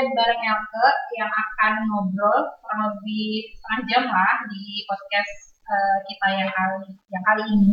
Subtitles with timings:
[0.00, 0.88] gue bareng Elke
[1.20, 7.24] yang akan ngobrol kurang lebih setengah jam lah di podcast eh, kita yang kali yang
[7.28, 7.72] kali ini.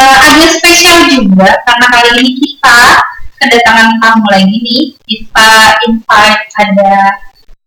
[0.00, 3.04] Eh, ada spesial juga karena kali ini kita
[3.36, 4.84] kedatangan tamu lagi nih.
[5.04, 5.50] Kita
[5.92, 6.96] invite ada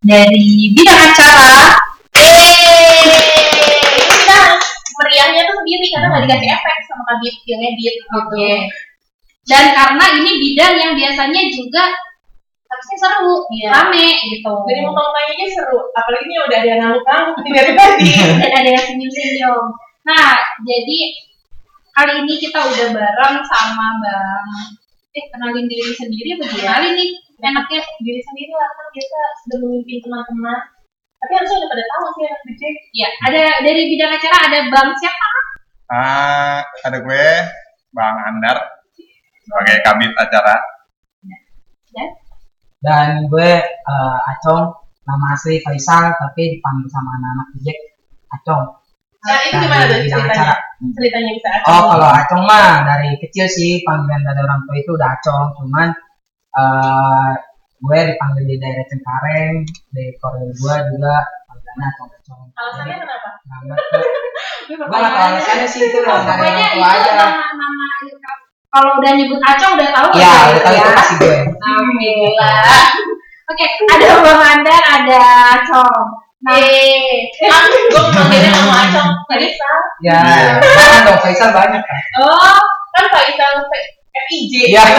[0.01, 1.77] dari bidang acara.
[2.17, 3.05] Yeay!
[4.01, 4.39] Kita
[4.97, 8.01] meriahnya tuh sendiri karena nggak dikasih efek sama Kabit edit gitu.
[8.17, 8.51] Oke.
[9.45, 11.85] Dan karena ini bidang yang biasanya juga
[12.71, 13.67] harusnya seru, Iya.
[13.75, 14.53] rame gitu.
[14.63, 18.11] Dari muka-mukanya aja seru, apalagi ini udah ada yang ngangguk-ngangguk dari tadi.
[18.41, 19.65] dan ada yang senyum-senyum.
[20.07, 20.31] Nah,
[20.63, 20.99] jadi
[21.91, 24.47] kali ini kita udah bareng sama Bang.
[25.11, 27.11] Eh, kenalin diri sendiri apa gimana nih?
[27.41, 30.59] Enaknya Diri sendiri lah kan biasa sudah memimpin teman-teman.
[31.19, 32.61] Tapi harusnya udah pada tahu sih anak DJ.
[32.95, 35.29] ya ada dari bidang acara ada Bang siapa?
[35.91, 37.25] Ah, ada gue
[37.91, 38.57] Bang Andar
[39.43, 40.55] sebagai kabit acara.
[42.81, 47.79] Dan gue eh, Acong nama asli Faisal tapi dipanggil sama anak-anak Jack
[48.31, 48.65] Acong
[49.21, 50.33] Nah, itu Dan gimana tuh ceritanya?
[50.33, 50.55] acara.
[50.97, 51.69] Ceritanya bisa acung.
[51.69, 55.87] oh kalau Acong mah dari kecil sih panggilan dari orang tua itu udah Acong cuman
[56.51, 57.31] eh,
[57.79, 59.53] gue dipanggil di daerah Cengkareng
[59.89, 61.15] di koril gue juga
[61.45, 63.29] panggilannya Acong Acong Alasannya kenapa?
[63.45, 64.05] nama tuh
[64.65, 67.85] gue gak tau alasannya sih itu Oh, dari orang tua aja nama-nama
[68.71, 71.35] kalau udah nyebut Acong udah tahu Iya, ya, udah tahu itu pasti gue.
[71.59, 72.63] Alhamdulillah.
[73.45, 75.19] Oke, ada Bang Andar, ada
[75.53, 76.03] Acong.
[76.41, 79.77] Nah, Eh, ah, gue manggilnya nama Acong Faisal.
[79.99, 80.21] Ya,
[80.57, 81.99] jangan dong Faisal banyak kan.
[82.17, 82.57] oh,
[82.91, 83.91] Kan Faisal F-
[84.25, 84.71] FIJ.
[84.71, 84.81] Iya.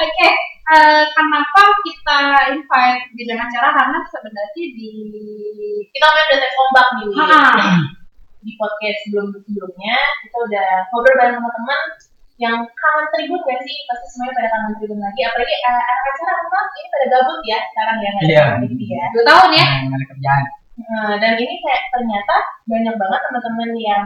[0.00, 0.28] Oke,
[0.66, 2.18] eh, kenapa kita
[2.50, 4.92] invite bidang acara karena sebenarnya di
[5.90, 7.06] Kita main udah tes ombak nih.
[8.40, 11.80] Di podcast sebelum sebelumnya kita udah ngobrol bareng teman-teman
[12.40, 13.76] yang kangen tribun gak sih?
[13.84, 15.20] Pasti semuanya pada kangen tribun lagi.
[15.28, 18.44] Apalagi eh, anak acara memang ini pada gabut ya sekarang ya nggak ada Iya.
[18.56, 19.04] aktiviti ya.
[19.12, 19.64] dua tahun ya.
[19.68, 20.44] Nah, nggak ada kerjaan.
[20.80, 24.04] Nah, dan ini kayak ternyata banyak banget teman-teman yang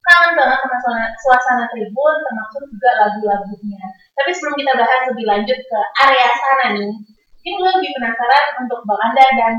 [0.00, 3.84] kangen banget sama suasana, suasana tribun, termasuk juga lagu-lagunya.
[4.18, 8.80] Tapi sebelum kita bahas lebih lanjut ke area sana nih, mungkin gue lebih penasaran untuk
[8.88, 9.54] Bang Anda dan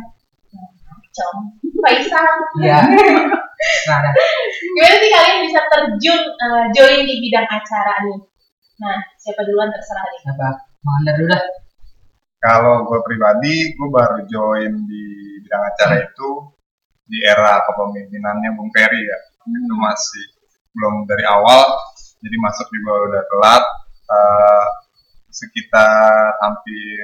[1.12, 1.38] Cong,
[1.82, 2.34] Faisal.
[2.62, 2.80] Iya.
[3.90, 4.10] Nah, ada.
[4.58, 8.20] Gimana sih kalian bisa terjun eh, join di bidang acara nih?
[8.82, 10.20] Nah, siapa duluan terserah nih.
[10.26, 10.48] Siapa?
[10.82, 11.44] Mau anda dulu dah.
[12.42, 15.06] Kalau gue pribadi, gue baru join di
[15.46, 16.30] bidang acara itu
[17.06, 19.18] di era kepemimpinannya Bung Ferry ya.
[19.46, 20.26] Itu masih
[20.74, 21.70] belum dari awal,
[22.24, 23.64] jadi masuk juga udah telat.
[24.12, 24.66] eh,
[25.32, 27.00] sekitar hampir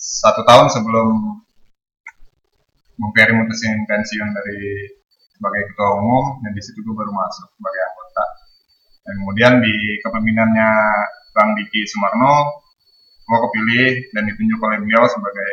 [0.00, 1.40] satu tahun sebelum
[2.96, 4.88] Bung Ferry mutusin pensiun dari
[5.36, 8.24] sebagai ketua umum, dan di situ gue baru masuk sebagai anggota.
[9.04, 10.70] Dan kemudian di kepemimpinannya
[11.36, 12.64] Bang Diki Sumarno,
[13.28, 15.50] gue kepilih dan ditunjuk oleh beliau sebagai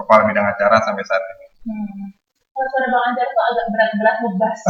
[0.00, 1.46] kepala bidang acara sampai saat ini.
[1.68, 2.04] Hmm.
[2.50, 4.60] Kalau suara Bang Anjar tuh agak berat-berat ngebas.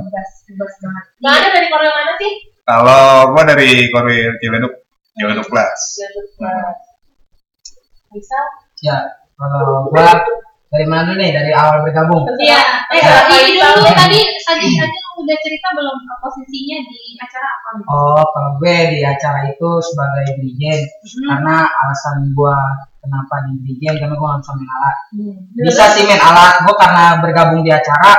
[0.00, 1.04] ngebas, ngebas banget.
[1.20, 2.32] Bang Anjar dari Korea mana sih?
[2.66, 3.04] Kalau
[3.36, 4.74] gue dari Korwil Ciledug,
[5.12, 5.80] Ciledug Plus.
[6.00, 6.78] Jadul Plus.
[8.16, 8.40] Bisa?
[8.80, 8.98] Ya,
[9.36, 10.24] kalau gua
[10.76, 11.30] dari mana dulu nih?
[11.32, 12.24] Dari awal bergabung.
[12.36, 12.60] Iya.
[12.92, 13.72] Eh, ini Faisal.
[13.80, 17.84] dulu tadi tadi tadi udah cerita belum posisinya di acara apa nih?
[17.88, 21.26] Oh, kalau gue di acara itu sebagai dirijen Hmm.
[21.32, 22.56] karena alasan gua
[23.00, 24.96] kenapa di dirijen karena gua nggak bisa main alat.
[25.16, 25.36] Hmm.
[25.56, 28.12] Bisa sih main alat, gua karena bergabung di acara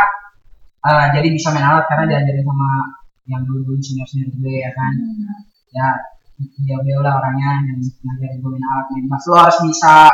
[0.87, 2.69] eh, jadi bisa main alat karena diajarin sama
[3.27, 4.93] yang dulu senior senior gue ya kan.
[5.75, 5.87] ya
[6.37, 10.07] dia beliau lah orangnya yang ngajarin gue main alat main bass lo harus bisa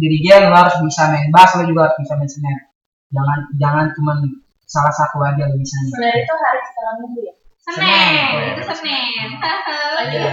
[0.00, 2.62] dirigen lo harus bisa main bass lo juga harus bisa main snare
[3.10, 4.16] jangan jangan cuman
[4.64, 7.34] salah satu aja lo bisa Sebenarnya itu hari setelah minggu ya?
[7.60, 9.28] Senin, itu Senin.
[9.36, 10.26] ya,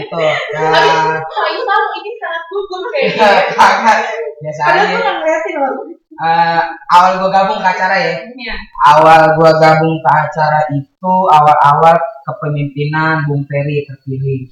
[0.00, 0.34] itu ya.
[0.48, 0.90] Tapi
[1.28, 3.28] Faisal ini sangat gugup kayaknya.
[4.40, 4.90] biasa Padahal aja.
[4.90, 5.72] gue nggak ngeliatin loh.
[6.20, 8.12] Eh, awal gue gabung ke acara ya?
[8.24, 8.56] Iya.
[8.90, 14.48] awal gue gabung ke acara itu awal-awal kepemimpinan Bung Ferry terpilih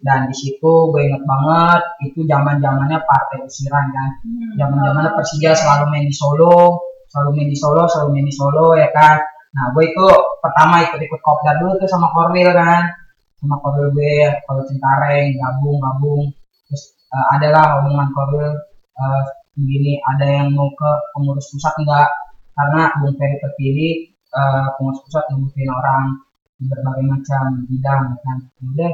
[0.00, 4.10] dan di situ gue inget banget itu zaman zamannya partai usiran kan.
[4.56, 8.66] Zaman zamannya Persija selalu main di Solo selalu main di Solo selalu main di Solo
[8.78, 9.20] ya kan.
[9.52, 10.06] Nah gue itu
[10.40, 12.88] pertama ikut ikut kopdar dulu tuh sama Korwil kan.
[13.36, 14.16] Sama Korwil gue
[14.48, 16.22] kalau Cengkareng gabung gabung.
[16.70, 16.82] Terus
[17.12, 18.52] eh, adalah omongan Korwil
[18.96, 22.08] eh, begini ada yang mau ke pengurus pusat enggak?
[22.56, 26.24] Karena Bung Ferry terpilih eh, pengurus pusat ngebutuhin orang
[26.56, 28.38] berbagai macam bidang kan.
[28.64, 28.92] Udah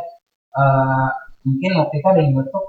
[0.56, 1.08] eh,
[1.47, 2.64] mungkin waktu itu ada yang nyetok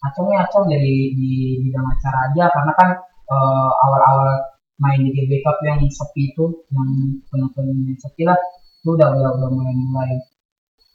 [0.00, 1.30] acung ya acung jadi di
[1.64, 2.88] bidang acara aja karena kan
[3.30, 4.30] eh, awal-awal
[4.80, 6.90] main di GB Cup yang sepi itu yang
[7.28, 8.38] penonton yang sepi lah
[8.80, 10.12] itu udah udah udah mulai mulai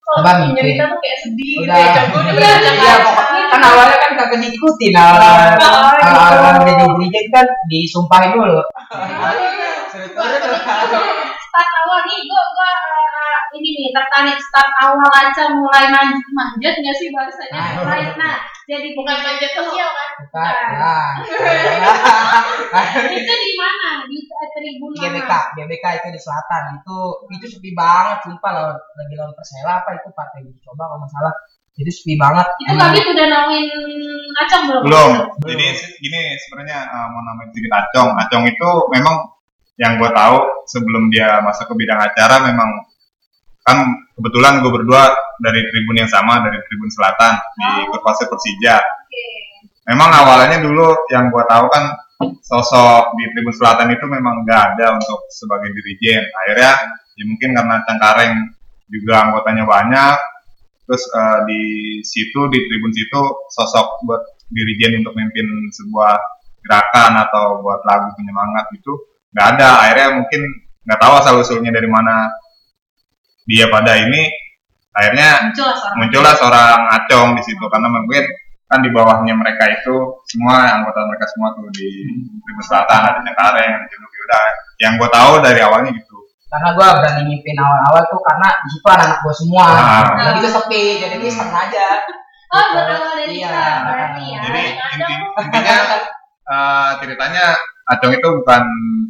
[0.06, 0.62] misalnya mimpi.
[0.62, 1.86] cerita tuh kayak sedih gitu udah ya.
[1.86, 5.66] Iya, baca iya, pokoknya kan awalnya kan kagak diikuti nah gitu.
[6.06, 8.62] awal jadi dirjen kan disumpahin dulu
[11.46, 12.44] start awal nih gue
[13.56, 17.56] ini nih tertarik start awal aja mulai manjat manjat nggak sih bahasanya?
[17.56, 18.36] Nah, mulai nah
[18.66, 20.10] jadi Bukan manjat sosial kan?
[20.25, 20.54] bukan.
[20.81, 21.12] Nah.
[23.22, 23.90] itu di mana?
[24.10, 26.81] Di tribun GBK mana GBK itu di selatan.
[26.81, 26.98] Itu
[27.31, 31.12] itu sepi banget sumpah lawan lagi lawan Persela apa itu partai uji coba kalau nggak
[31.13, 31.34] salah.
[31.78, 32.48] Itu sepi banget.
[32.66, 33.68] Itu kami udah nawain
[34.42, 34.81] acang belum?
[34.88, 35.12] Belum.
[35.44, 35.56] Belum.
[35.56, 35.68] jadi
[36.01, 38.18] gini sebenarnya uh, mau namain sedikit acong.
[38.18, 39.16] Acong itu memang
[39.75, 40.38] yang gue tahu
[40.72, 42.69] sebelum dia masuk ke bidang acara memang
[43.65, 43.77] kan
[44.13, 45.09] kebetulan gue berdua
[45.41, 48.77] dari tribun yang sama dari tribun selatan di Kurpase Persija.
[48.77, 49.25] Oke.
[49.89, 51.94] memang awalnya dulu yang gue tahu kan
[52.45, 56.73] sosok di tribun selatan itu memang nggak ada untuk sebagai dirijen akhirnya
[57.17, 58.33] ya mungkin karena Cengkareng
[58.89, 60.15] juga anggotanya banyak
[60.85, 61.62] terus eh, di
[62.06, 66.17] situ di tribun situ sosok buat dirijen untuk memimpin sebuah
[66.65, 68.94] gerakan atau buat lagu penyemangat itu
[69.33, 69.69] nggak ada.
[69.85, 70.41] Akhirnya mungkin
[70.85, 72.29] nggak tahu asal usulnya dari mana
[73.45, 74.30] dia pada ini
[74.95, 77.65] akhirnya muncul lah seorang muncullah seorang acong di situ.
[77.69, 78.24] Karena mungkin
[78.65, 79.95] kan di bawahnya mereka itu
[80.25, 81.89] semua anggota mereka semua tuh di
[82.42, 84.44] Tribun Selatan ada Cengkareng ada Jenduk udah
[84.81, 86.18] yang gue tahu dari awalnya gitu.
[86.50, 89.65] Karena gue berani mimpin awal-awal tuh karena di situ anak-anak gue semua.
[89.69, 90.03] Ah.
[90.18, 91.88] jadi itu sepi jadi ini seneng aja.
[92.56, 93.65] Oh berawal dari Iya.
[93.86, 94.39] berarti ya.
[94.50, 94.62] Jadi
[95.45, 95.77] intinya
[96.45, 97.45] eh, ceritanya
[97.89, 98.63] acong itu bukan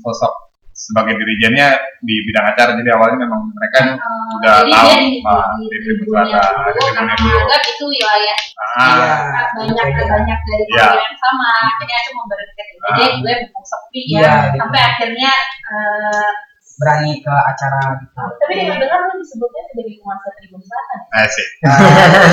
[0.03, 0.44] sosok
[0.75, 1.71] sebagai dirijennya
[2.03, 4.91] di bidang acara jadi awalnya memang mereka Oh, udah jadi tahu
[5.23, 6.69] Pak, di, Tribun Selatan, dulu
[7.15, 7.39] di dulu.
[7.55, 8.37] itu wilayah
[8.75, 9.15] ah, Iya.
[9.55, 10.03] banyak Iya.
[10.05, 10.85] banyak dari Iya.
[10.85, 13.11] kuliah yang sama akhirnya aku mau berdekat jadi Ah.
[13.17, 14.57] gue mumpung sepi ya Iya, gitu.
[14.59, 15.31] sampai akhirnya
[15.65, 16.29] eh,
[16.75, 20.99] berani ke acara gitu Tapi dengar-dengar lu disebutnya sebagai penguasa Tribun Selatan.
[21.15, 21.77] asik Nah,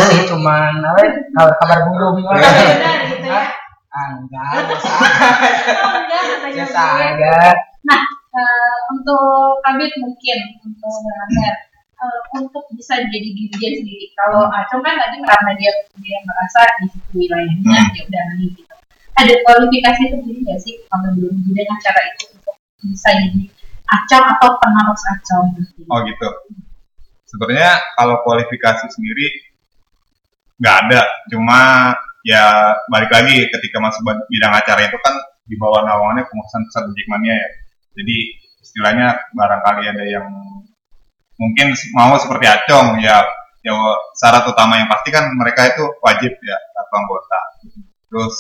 [0.05, 3.43] sih cuman apa ya, kabar, kabar burung Oh, benar gitu ya.
[3.89, 4.89] Ah, enggak biasa
[5.79, 7.07] oh enggak katanya biasa gue.
[7.07, 7.35] aja
[8.33, 11.55] Eh, untuk kabit mungkin untuk Belajar
[12.01, 15.69] eh, untuk bisa jadi dirijen sendiri kalau Acung kan tadi karena dia
[16.01, 17.93] dia merasa di situ wilayahnya Hmm.
[17.93, 18.75] ya udah nih gitu
[19.21, 22.57] ada kualifikasi sendiri nggak sih kalau belum bidang acara itu untuk
[22.89, 23.43] bisa jadi
[23.93, 25.85] acong atau penerus acong gitu.
[25.93, 26.29] Oh gitu.
[27.29, 29.29] Sebenarnya kalau kualifikasi sendiri
[30.57, 31.93] nggak ada, cuma
[32.25, 34.01] ya balik lagi ketika masuk
[34.33, 35.15] bidang acara itu kan
[35.45, 37.49] di bawah naungannya pengurusan pusat Jackmania ya.
[37.93, 38.17] Jadi
[38.63, 40.27] istilahnya barangkali ada yang
[41.37, 43.21] mungkin mau seperti Acong ya
[43.63, 43.73] ya
[44.19, 47.41] syarat utama yang pasti kan mereka itu wajib ya atau anggota.
[48.11, 48.37] Terus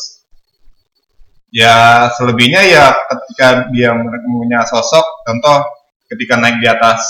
[1.52, 3.92] ya selebihnya ya ketika dia
[4.24, 5.60] punya sosok contoh
[6.08, 7.00] ketika naik di atas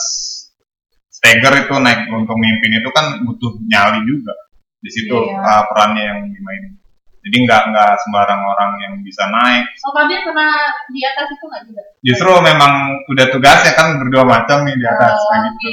[1.09, 4.35] steger itu naik untuk mimpin itu kan butuh nyali juga
[4.83, 5.39] di situ Iya.
[5.39, 6.82] uh, perannya yang dimainin
[7.23, 10.51] jadi nggak nggak sembarang orang yang bisa naik Oh kabit pernah
[10.91, 11.83] di atas itu nggak juga?
[12.03, 12.73] justru memang
[13.09, 15.71] udah tugasnya kan berdua macam nih di atas Oh, kayak gitu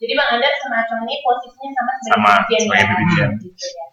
[0.00, 3.26] Jadi Bang Anda sama ini posisinya sama sebagai Sama, dirijen sebagai ya.
[3.36, 3.86] Gitu ya.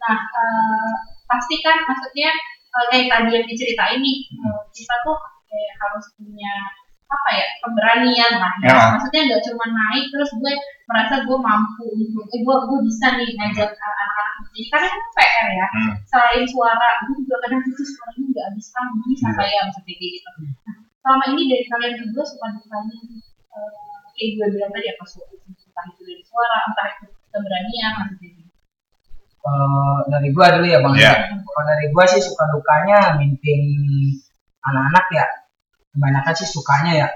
[0.00, 0.94] Nah, eh,
[1.28, 2.30] pasti kan maksudnya
[2.68, 6.54] eh, kayak tadi yang diceritain nih, eh, kita tuh kayak harus punya
[7.08, 8.68] apa ya keberanian lah ya.
[8.68, 8.80] Ya.
[8.96, 10.52] Maksudnya nggak cuma naik terus gue
[10.88, 14.28] merasa gue mampu untuk, eh gue gue bisa nih ngajak anak-anak.
[14.52, 15.66] Jadi karena kan PR ya.
[15.72, 15.92] Hmm.
[16.04, 19.28] Selain suara, gue juga kadang itu suaranya nggak habis habis Iya.
[19.32, 20.30] apa ya seperti gitu.
[20.68, 22.98] Nah, selama ini dari kalian berdua suka dukanya
[23.56, 23.70] eh,
[24.12, 28.28] kayak gue bilang tadi apa suara entah itu dari suara, entah itu keberanian maksudnya.
[28.34, 28.52] gitu.
[29.38, 30.94] Kalau dari gua dulu ya bang.
[30.98, 31.12] Iya.
[31.40, 33.60] Kalau dari gua sih suka dukanya mimpin
[34.60, 35.26] anak-anak ya.
[35.94, 37.08] Kebanyakan sih sukanya ya.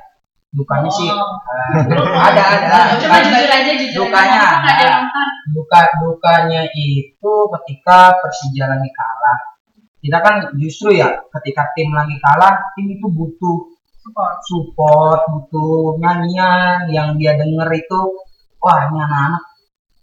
[0.53, 1.41] Dukanya sih Oh.
[1.49, 1.81] eh,
[2.29, 2.79] ada ada.
[3.01, 4.61] Coba jujur aja jujur Dukanya aja.
[4.69, 4.91] Ada?
[5.53, 9.39] Duka dukanya itu ketika Persija lagi kalah.
[10.03, 11.09] Kita kan justru ya
[11.41, 13.71] ketika tim lagi kalah, tim itu butuh
[14.03, 14.35] Support.
[14.51, 18.01] support, butuh nyanyian yang dia denger itu,
[18.59, 19.43] wah ini anak-anak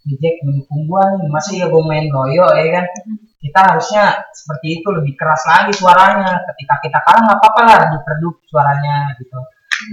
[0.08, 2.86] di Jack mendukung gua nih, masa ya gua main loyo ya kan?
[3.40, 4.04] Kita harusnya
[4.36, 6.44] seperti itu lebih keras lagi suaranya.
[6.52, 9.38] Ketika kita kalah nggak apa-apa lah redup-redup suaranya gitu.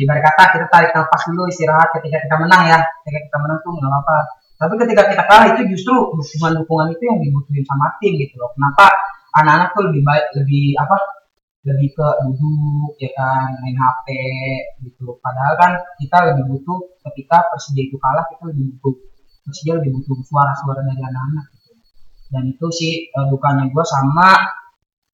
[0.03, 2.79] Ibarat kata kita tarik nafas dulu istirahat ketika kita menang ya.
[3.03, 4.17] Ketika kita menang tuh nggak apa-apa.
[4.57, 8.51] Tapi ketika kita kalah itu justru dukungan-dukungan itu yang dibutuhin sama tim gitu loh.
[8.51, 8.91] Kenapa
[9.39, 10.97] anak-anak tuh lebih baik lebih apa
[11.67, 14.07] lebih ke duduk ya kan main HP
[14.87, 16.79] gitu padahal kan kita lebih butuh
[17.11, 18.95] ketika Persija itu kalah kita lebih butuh
[19.43, 21.45] Persija lebih butuh suara-suara dari anak-anak.
[22.31, 24.35] Dan itu sih eh, dukanya gue sama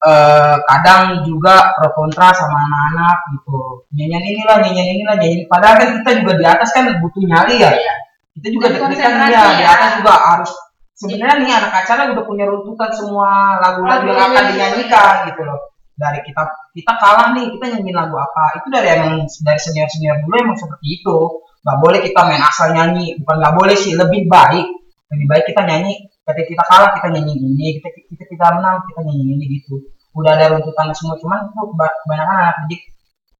[0.02, 3.58] eh, kadang juga pro kontra sama anak-anak gitu.
[3.94, 7.70] Nyanyian inilah nyanyian inilah nyanyian padahal kan kita juga di atas kan butuh nyali ya.
[7.74, 7.94] Iya.
[8.34, 9.70] kita juga Dan deg-degan konsentrasi ya di ya.
[9.70, 10.52] atas juga harus.
[10.94, 15.60] Sebenarnya nih anak acara udah punya runtutan semua lagu-lagu yang akan dinyanyikan gitu loh.
[15.94, 16.42] Dari kita
[16.74, 18.58] kita kalah nih kita nyanyiin lagu apa?
[18.58, 21.16] Itu dari emang dari senior senior dulu emang seperti itu.
[21.62, 23.14] Nggak boleh kita main asal nyanyi.
[23.22, 24.66] Bukan nggak boleh sih lebih baik.
[25.14, 25.94] Lebih baik kita nyanyi
[26.24, 29.74] ketika kita kalah kita nyanyi ini kita kita, kita menang kita nyanyi ini gitu
[30.14, 32.82] udah ada runtutannya semua cuman itu keba- kebanyakan anak didik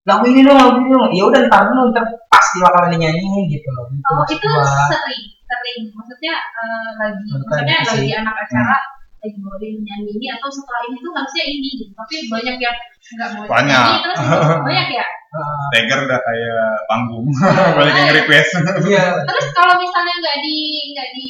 [0.05, 3.69] lagu ini dong lagu ini dong ya udah ntar dulu ntar pasti bakalan dinyanyiin gitu
[3.71, 4.65] loh gitu Oh itu gua.
[4.91, 5.81] sering, sering.
[5.91, 8.13] Maksudnya eh, lagi, Bukan maksudnya lagi sih.
[8.13, 8.77] anak acara
[9.25, 11.93] lagi bawain nyanyi ini atau setelah ini tuh harusnya ini gitu.
[11.95, 12.77] Tapi banyak yang
[13.17, 13.81] nggak mau Banyak.
[13.81, 14.19] nyanyi terus
[14.69, 15.07] banyak ya.
[15.35, 17.27] Ah, Tiger udah kayak panggung
[17.81, 18.51] banyak yang request
[18.85, 20.57] iya Terus kalau misalnya nggak di
[20.93, 21.25] nggak di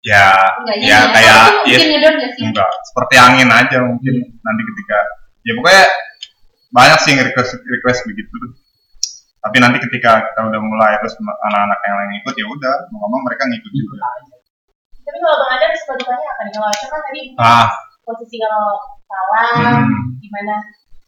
[0.00, 0.32] ya
[0.64, 1.78] nggak ya nyanyi, kayak ya
[2.08, 2.42] nggak sih?
[2.48, 4.98] enggak seperti angin aja mungkin nanti ketika
[5.44, 5.84] ya pokoknya
[6.72, 8.32] banyak sih yang request request begitu
[9.40, 13.20] tapi nanti ketika kita udah mulai terus anak-anak yang lain ikut ya udah mau ngomong
[13.28, 13.96] mereka ngikut juga
[15.00, 15.58] Tapi kalau Bang
[15.98, 16.52] dukanya apa nih?
[16.54, 17.68] Kalau kan tadi ah
[18.06, 18.78] posisi kalau
[19.10, 20.22] kalah, Hmm.
[20.22, 20.54] gimana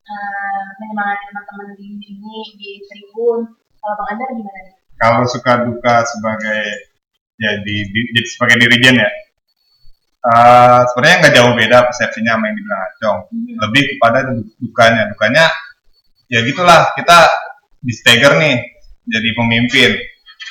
[0.03, 3.47] eh, menyemangati teman-teman di ini di tribun.
[3.79, 4.61] Kalau Bang Adar gimana
[4.99, 6.92] kalau suka duka sebagai
[7.39, 9.11] ya di, di- jadi sebagai dirijen ya.
[10.23, 13.19] Eh, sebenarnya nggak jauh beda persepsinya sama yang dibilang Acong.
[13.69, 15.03] Lebih kepada du- dukanya.
[15.11, 15.45] Dukanya
[16.31, 17.19] ya gitulah kita
[17.83, 18.57] di stagger nih
[19.03, 19.91] jadi pemimpin.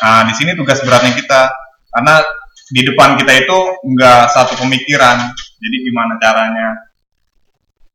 [0.04, 1.42] Nah di sini tugas beratnya kita
[1.92, 2.20] karena
[2.72, 3.58] di depan kita itu
[3.96, 5.32] nggak satu pemikiran.
[5.40, 6.92] Jadi gimana caranya?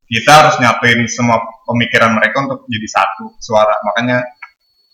[0.07, 3.75] Kita harus nyatuin semua pemikiran mereka untuk jadi satu suara.
[3.85, 4.23] Makanya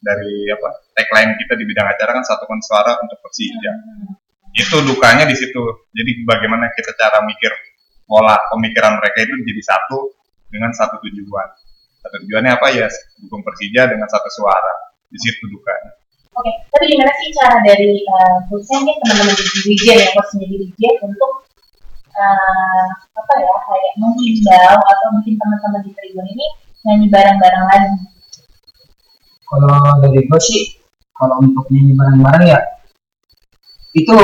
[0.03, 3.73] dari apa tagline kita di bidang acara kan satukan suara untuk Persija
[4.53, 5.89] itu dukanya di situ.
[5.89, 7.49] Jadi bagaimana kita cara mikir
[8.05, 10.13] pola pemikiran mereka itu jadi satu
[10.53, 11.47] dengan satu tujuan.
[12.05, 12.67] Satu tujuannya apa?
[12.77, 12.87] Ya
[13.25, 14.93] dukung Persija dengan satu suara.
[15.09, 15.97] Di situ dukanya.
[16.33, 20.57] Oke, tapi gimana sih cara dari eh, khususnya mungkin teman-teman di Dirjen ya, posisinya di
[20.65, 21.31] Dirjen untuk
[22.09, 26.45] eh, apa ya, kayak menghimbau atau mungkin teman-teman di tribun ini
[26.89, 27.93] nyanyi bareng-bareng lagi.
[29.45, 30.82] kalau dari gue sih
[31.13, 32.59] kalau untuk nyanyi bareng-bareng ya
[33.93, 34.17] itu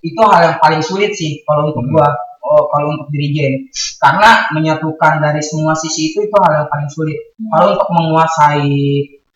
[0.00, 1.92] itu hal yang paling sulit sih kalau untuk Hmm.
[1.92, 2.08] gua
[2.40, 3.68] oh, kalau untuk dirijen
[4.00, 7.36] karena menyatukan dari semua sisi itu itu hal yang paling sulit.
[7.36, 8.72] Kalau untuk menguasai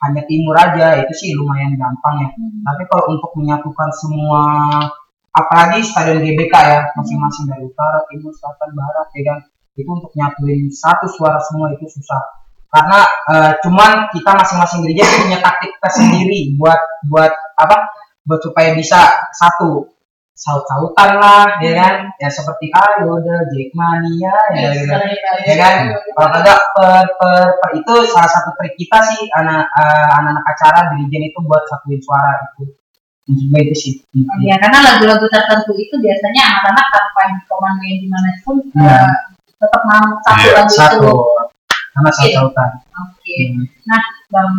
[0.05, 2.29] hanya timur aja itu sih lumayan gampang ya.
[2.65, 4.43] Tapi kalau untuk menyatukan semua
[5.35, 9.39] apalagi stadion GBK ya masing-masing dari utara timur selatan barat ya kan
[9.75, 12.23] itu untuk nyatuin satu suara semua itu susah
[12.75, 13.01] karena
[13.31, 17.77] eh, cuman kita masing-masing gereja punya taktik tersendiri buat buat apa
[18.27, 18.99] buat supaya bisa
[19.31, 19.87] satu
[20.35, 24.91] saut-sautan lah ya kan ya seperti ayo the Jackmania ya, Yes, gitu.
[24.91, 25.15] boleh.
[25.47, 25.75] ya kan
[26.11, 30.91] kalau kagak per, per, per itu salah satu trik kita sih anak eh, anak-anak acara
[30.91, 32.67] dirijen itu buat satuin suara itu
[33.25, 33.93] gue itu sih
[34.43, 38.99] Ya karena lagu-lagu tertentu itu biasanya anak-anak tanpa dikomandoi di mana pun Iya.
[39.07, 39.13] eh,
[39.55, 41.15] tetap mau satu Iya, lagu satu itu.
[41.95, 43.37] Sama saut-sautan Oke.
[43.51, 43.65] Hmm.
[43.89, 44.55] Nah, Bang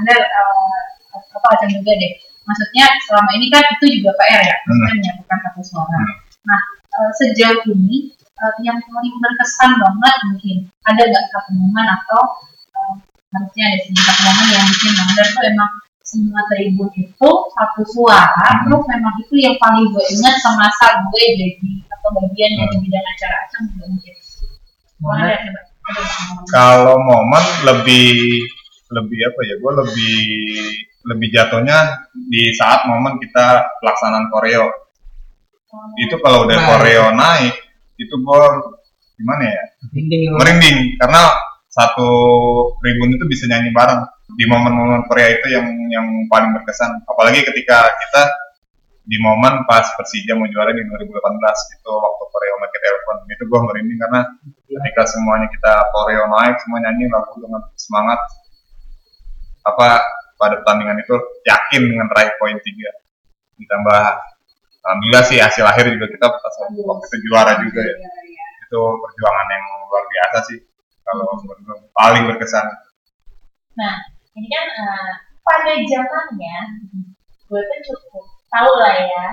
[0.00, 0.68] Anda eh,
[1.14, 2.12] apa aja juga deh.
[2.44, 6.00] Maksudnya selama ini kan itu juga PR ya, maksudnya menyatukan satu suara.
[6.02, 6.14] Hmm.
[6.44, 6.60] Nah,
[6.92, 12.22] eh, sejauh ini eh, yang paling berkesan banget mungkin ada nggak satu momen atau
[12.76, 12.94] eh,
[13.32, 15.70] harusnya ada sih satu momen yang bikin Bang Anda tuh emang
[16.04, 18.68] semua tribun itu satu suara, Hmm.
[18.68, 23.36] terus memang itu yang paling gue ingat semasa gue jadi atau bagian dari bidang acara
[23.48, 24.14] acang juga mungkin.
[25.00, 25.20] Bang
[26.48, 28.40] Kalau momen lebih
[28.92, 30.16] lebih apa ya gue lebih
[31.04, 34.68] lebih jatuhnya di saat momen kita pelaksanaan koreo.
[36.00, 36.66] Itu kalau udah Nah.
[36.76, 37.54] koreo naik
[38.00, 38.44] itu gue
[39.20, 39.62] gimana ya?
[39.92, 41.30] Dinding merinding karena
[41.68, 42.10] satu
[42.78, 44.02] tribun itu bisa nyanyi bareng.
[44.34, 47.02] Di momen-momen Korea itu yang yang paling berkesan.
[47.06, 48.22] Apalagi ketika kita
[49.04, 53.16] di momen pas Persija mau juara di 2018 itu waktu Korea Market Telepon.
[53.28, 54.20] Itu gue merinding karena
[54.64, 58.20] ketika semuanya kita koreo naik semua nyanyi lagu dengan semangat.
[59.64, 60.00] Apa
[60.40, 62.90] pada pertandingan itu yakin dengan raih poin tiga.
[63.60, 64.02] Ditambah
[64.84, 67.96] alhamdulillah sih hasil akhir juga kita pas waktu itu juara juga ya.
[68.64, 70.58] Itu perjuangan yang luar biasa sih
[71.04, 72.64] kalau menurut paling berkesan.
[73.76, 73.94] Nah,
[74.32, 75.12] ini kan eh,
[75.44, 76.56] pada zamannya
[77.44, 79.26] gue tuh cukup tahu lah ya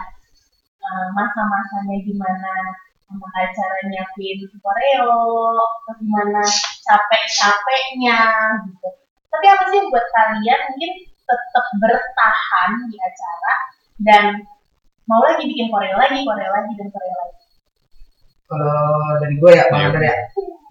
[0.82, 2.54] eh, masa-masanya gimana
[3.06, 5.20] sama acara nyiapin koreo,
[5.84, 6.42] terus gimana
[6.88, 8.20] capek-capeknya
[8.72, 8.88] gitu.
[9.28, 10.92] Tapi apa sih buat kalian mungkin
[11.28, 13.54] tetap bertahan di acara
[14.02, 14.26] dan
[15.06, 17.40] mau lagi bikin koreo lagi, koreo lagi dan koreo lagi.
[18.52, 19.84] kalau dari gue ya bang.
[19.92, 20.16] Andar ya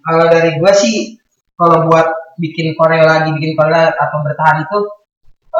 [0.04, 1.16] kalau dari gua sih
[1.56, 2.08] kalau buat
[2.40, 4.78] bikin koreo lagi bikin koreo atau bertahan itu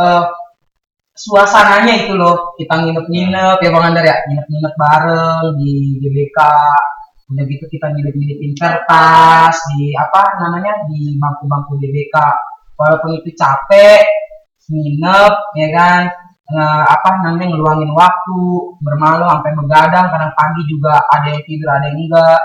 [0.00, 0.24] eh
[1.24, 2.56] suasananya itu loh.
[2.56, 6.38] Kita nginep-nginep ya bang Andar ya nginep-nginep bareng di GBK.
[7.30, 12.16] Udah gitu kita nginep-nginepin kertas di apa namanya di bangku-bangku GBK.
[12.80, 14.02] Walaupun itu capek
[14.70, 16.02] nginep ya kan
[16.50, 18.40] nge- apa namanya ngeluangin waktu
[18.82, 22.40] bermalam sampai begadang kadang pagi juga ada yang tidur ada yang enggak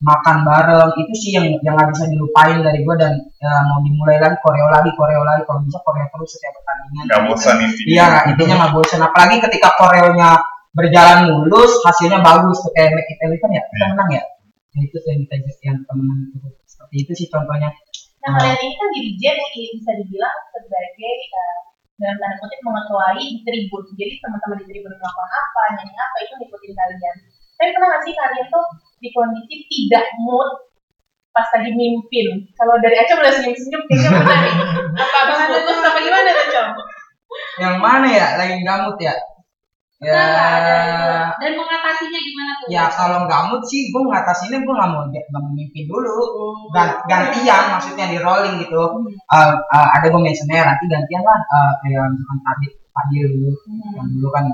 [0.00, 0.90] makan bareng.
[0.96, 4.68] Itu sih yang yang nggak bisa dilupain dari gua dan ya, mau dimulai lagi koreo
[4.72, 5.44] lagi koreo lagi.
[5.44, 7.04] Kalau bisa koreo terus setiap pertandingan.
[7.06, 7.88] Nggak bosan intinya.
[7.92, 9.00] Iya intinya nggak bosan.
[9.04, 10.30] Apalagi ketika koreonya
[10.72, 12.56] berjalan mulus hasilnya bagus.
[12.64, 13.90] Tuh kayak Make It Eleven ya kita Iya.
[13.92, 14.22] menang ya?
[14.70, 15.34] Nah, itu tuh yang kita
[15.66, 16.48] yang menang itu.
[16.64, 17.68] Seperti itu sih contohnya.
[18.20, 21.56] Nah, kalian ini kan dirijen yang bisa dibilang sebagai eh,
[22.00, 23.84] dalam tanda kutip mengetuai di tribun.
[23.96, 27.16] Jadi teman-teman di tribun melakukan apa, nyanyi apa itu ngikutin kalian.
[27.60, 28.64] Tapi pernah nggak sih kalian tuh
[29.00, 30.48] di kondisi tidak mood
[31.32, 32.44] pas lagi mimpin?
[32.54, 34.54] Kalau dari Aca mulai senyum-senyum kayaknya benar nih.
[35.00, 36.70] Apa abis putus apa gimana tuh, Cong?
[37.62, 38.26] yang mana ya?
[38.36, 39.14] Lagi gamut ya?
[40.00, 40.16] Ya.
[40.16, 41.44] Itu.
[41.44, 42.66] Dan mengatasinya gimana tuh?
[42.72, 46.16] ya kalau gamut sih gue ngatasinnya gue nggak mau nggak mau mimpin dulu.
[46.72, 48.80] Gan- gantian maksudnya di rolling gitu.
[49.28, 51.40] Eh, eh, ada gue mentionnya nanti gantian lah.
[51.40, 53.50] Eh, kayak misalkan tadi Fadil dulu.
[53.96, 54.44] Yang dulu kan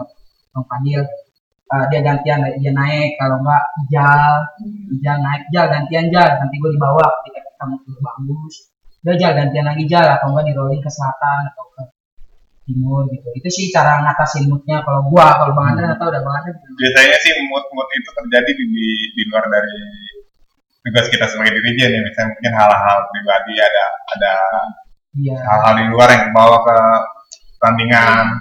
[0.53, 1.01] Bang Fadil
[1.67, 3.19] Eh, dia gantian dia naik.
[3.19, 4.35] Kalau enggak Ijal.
[4.95, 5.43] Ijal naik.
[5.51, 8.55] Jal gantian Jal nanti gue di bawah ketika kita mau ke bagus.
[9.03, 11.83] Udah Jal gantian lagi Jal atau enggak di rolling ke selatan atau ke
[12.71, 13.29] timur gitu.
[13.35, 14.87] Itu sih cara ngatasin moodnya.
[14.87, 18.65] Kalau gua kalau bang Andre atau udah bang Andre biasanya sih mood-mood itu terjadi di,
[18.71, 19.79] di, di luar dari
[20.87, 22.01] tugas kita sebagai dirijen ya.
[22.03, 24.35] Misalnya mungkin hal-hal pribadi ada ada
[25.19, 25.37] iya.
[25.43, 26.79] hal-hal di luar yang bawa ke
[27.59, 28.39] pertandingan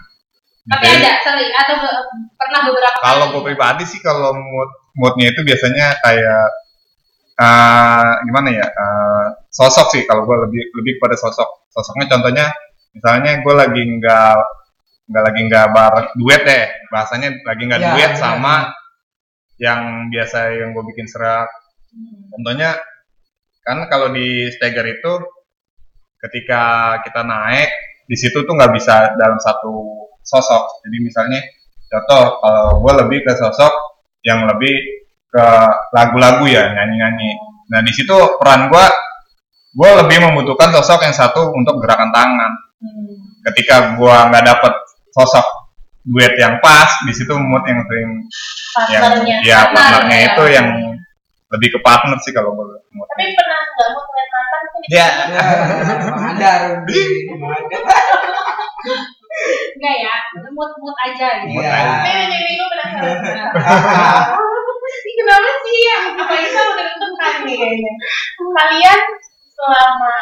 [0.65, 2.05] Tapi ada sering atau be-
[2.41, 6.45] pernah beberapa kalau gue pribadi sih kalau mood moodnya itu biasanya kayak
[7.35, 11.69] eh gimana ya eh, sosok sih kalau gue lebih lebih pada sosok.
[11.69, 12.45] Sosoknya contohnya
[12.95, 14.35] misalnya gue lagi nggak
[15.05, 16.65] nggak lagi nggak bareng duet deh.
[16.89, 18.55] Bahasanya lagi nggak Ya, duet ya, sama
[19.61, 21.47] yang biasa yang gue bikin serak.
[22.33, 22.75] Contohnya
[23.61, 25.13] kan kalau di Steger itu
[26.21, 27.69] ketika kita naik
[28.05, 31.39] di situ tuh nggak bisa dalam satu sosok jadi misalnya
[31.85, 33.71] contoh kalau gue lebih ke sosok
[34.25, 34.73] yang lebih
[35.29, 35.45] ke
[35.93, 37.31] lagu-lagu ya nyanyi-nyanyi
[37.69, 38.85] nah di situ peran gue
[39.75, 42.51] gue lebih membutuhkan sosok yang satu untuk gerakan tangan
[43.51, 44.73] ketika gue nggak dapet
[45.13, 45.45] sosok
[46.05, 48.09] duet yang pas di situ mood yang sering
[48.93, 49.03] yang
[49.41, 50.27] ya partnernya ya.
[50.33, 50.67] itu yang
[51.49, 53.07] lebih ke partner sih kalau gue mood.
[53.09, 55.09] Tapi pernah nggak mood ngeliat mantan Ya.
[56.05, 56.61] Bang Andar.
[59.75, 60.15] Enggak ya,
[60.49, 61.51] mood mood aja gitu.
[61.53, 61.75] Mood Iya.
[61.75, 62.11] aja.
[62.31, 63.17] Nih, gue penasaran.
[64.85, 65.97] Ini kenapa sih ya?
[66.15, 67.93] Apa itu udah ditentukan nih kayaknya?
[68.37, 68.99] Kalian
[69.51, 70.15] selama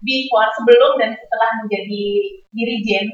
[0.00, 2.04] before, sebelum dan setelah menjadi
[2.50, 3.04] dirijen,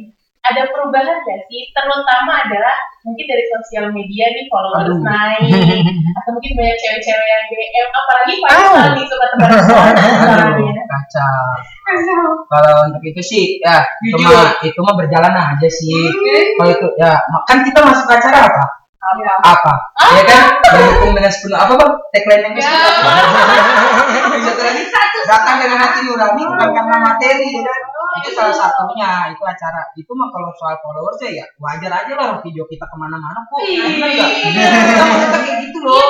[0.40, 1.74] ada perubahan gak sih?
[1.74, 5.02] Terutama adalah mungkin dari sosial media nih followers Aduh.
[5.02, 5.50] naik,
[6.22, 10.82] atau mungkin banyak cewek-cewek yang DM, apalagi Faisal nih suka tebar misalnya.
[10.86, 11.46] kacau
[12.50, 16.10] kalau untuk itu sih ya itu mah itu mah berjalan aja sih.
[16.58, 17.14] Kalau itu ya
[17.46, 18.64] kan kita masuk acara apa
[19.06, 19.42] Apa?
[19.46, 19.74] apa?
[20.16, 20.42] Ya kan?
[20.74, 21.92] Mendukung dengan sepenuh apa bang?
[22.10, 22.70] Tagline yang Ya.
[24.42, 24.82] Satu lagi
[25.30, 27.50] datang dengan hati nurani bukan karena materi.
[27.58, 27.80] Ya kan
[28.16, 29.82] itu salah satunya itu acara.
[29.92, 33.60] Itu mah kalau soal followers ya, ya wajar aja lah video kita ke mana-mana kok.
[33.60, 33.76] Ih.
[33.76, 36.00] bener nggak kita maksudnya kayak gitu loh.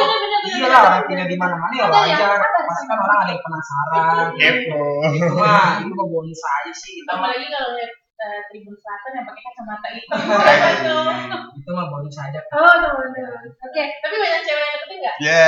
[0.46, 2.28] Iya, iya lah orang video di mana-mana ya yang- wajar.
[2.38, 4.26] Ada pasti kan orang ada yang penasaran.
[4.38, 4.84] Gitu.
[5.18, 6.92] itu mah itu mah bonus aja sih.
[7.02, 7.70] Itu mah Apalagi kalau
[8.16, 10.08] eh, Tribun Selatan yang pakai kacamata itu.
[11.58, 13.44] itu mah bonus aja Oh, teman-teman.
[13.60, 15.16] Oke, Tapi banyak cewek yang deketin nggak?
[15.20, 15.46] Ya.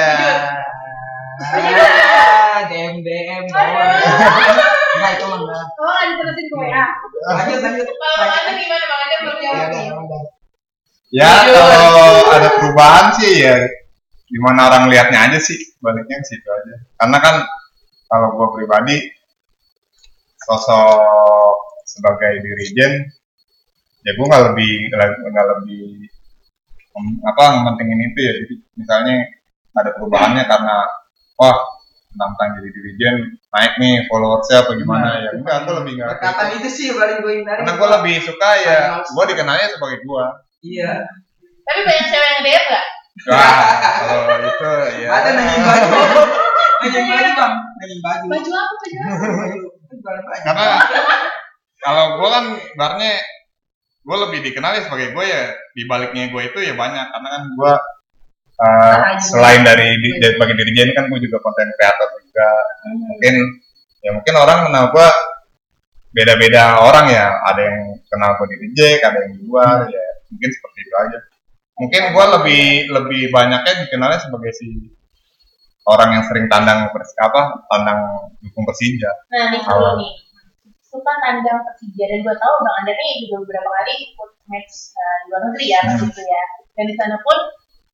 [1.39, 6.87] Ah, DM DM enggak itu mah enggak oh ada terusin gue ya.
[7.31, 8.85] lanjut lanjut Kalau Anda gimana?
[8.91, 10.21] Bang Anda belum Iya, jawab iya, iya.
[11.09, 13.55] Ya kalau ada perubahan sih ya
[14.27, 16.75] gimana orang lihatnya aja sih baliknya ke situ aja.
[16.99, 17.35] Karena kan
[18.11, 18.99] kalau gue pribadi
[20.43, 21.55] sosok
[21.99, 22.93] sebagai dirijen
[24.07, 25.83] ya gue nggak lebih nggak lebih
[27.27, 29.15] apa mentingin itu ya jadi misalnya
[29.79, 30.77] ada perubahannya karena
[31.39, 31.59] wah
[32.09, 33.15] tentang jadi dirijen
[33.55, 37.33] naik nih followersnya apa gimana ya enggak gue lebih nggak perkataan itu sih paling gue
[37.43, 40.25] hindari karena gue lebih suka ya gue dikenalnya sebagai gue
[40.67, 41.07] iya
[41.69, 42.87] Tapi banyak cewek yang DM nggak?
[43.29, 43.77] Wah,
[44.09, 44.73] kalau itu
[45.05, 45.09] ya.
[45.13, 45.91] ada nanyain baju
[46.81, 48.97] nanyain baju bang nanyain baju Baju apa baju?
[48.97, 49.27] apa?
[49.37, 49.59] baju
[50.01, 50.41] Jualan baju.
[50.49, 50.67] Karena
[51.79, 53.13] kalau gue kan barnya
[54.03, 55.43] gue lebih dikenal ya sebagai gue ya
[55.77, 57.73] di baliknya gue itu ya banyak karena kan gue
[58.59, 59.21] juga?
[59.23, 62.95] selain dari di, dari bagi diri Jen kan gue juga konten kreator juga Hmm.
[63.11, 63.35] mungkin
[64.01, 65.09] ya mungkin orang kenal gue
[66.15, 70.51] beda-beda orang ya ada yang kenal gue di DJ ada yang di luar ya mungkin
[70.51, 71.19] seperti itu aja
[71.79, 74.67] mungkin gue lebih lebih banyaknya dikenalnya sebagai si
[75.85, 78.01] orang yang sering tandang apa tandang
[78.41, 80.11] dukung Persija Nah, nih nih.
[80.89, 85.17] Suka tandang Persija dan gue tahu Bang Anda nih juga beberapa kali ikut match uh,
[85.21, 86.01] di luar negeri ya, Hmm.
[86.01, 86.43] gitu ya.
[86.73, 87.37] Dan di sana pun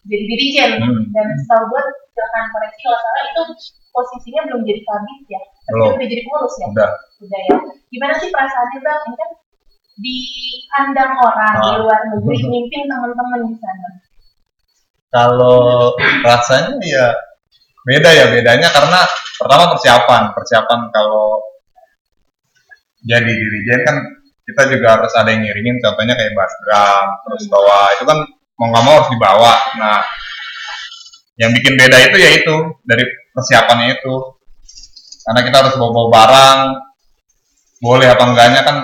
[0.04, 1.02] jadi dirijen Hmm.
[1.10, 3.42] dan setahu gue silakan koreksi kalau salah itu
[3.90, 5.94] posisinya belum jadi kabit ya, tapi Belum.
[5.94, 6.66] udah jadi pengurus ya.
[6.70, 7.56] udah Udah ya.
[7.88, 9.00] Gimana sih perasaannya Bang?
[9.02, 9.30] Ini kan
[9.94, 10.16] di
[10.68, 11.76] kandang orang di Ah.
[11.78, 13.90] luar negeri, mimpin teman-teman di sana.
[15.08, 17.06] kalau rasanya ya
[17.86, 18.98] beda ya bedanya karena
[19.38, 21.38] pertama persiapan persiapan kalau
[23.04, 23.96] jadi dirijen kan
[24.44, 28.18] kita juga harus ada yang ngiringin contohnya kayak bass drum terus bawa itu kan
[28.60, 30.00] mau nggak mau harus dibawa nah
[31.40, 34.14] yang bikin beda itu ya itu dari persiapannya itu
[35.24, 36.60] karena kita harus bawa bawa barang
[37.80, 38.76] boleh apa enggaknya kan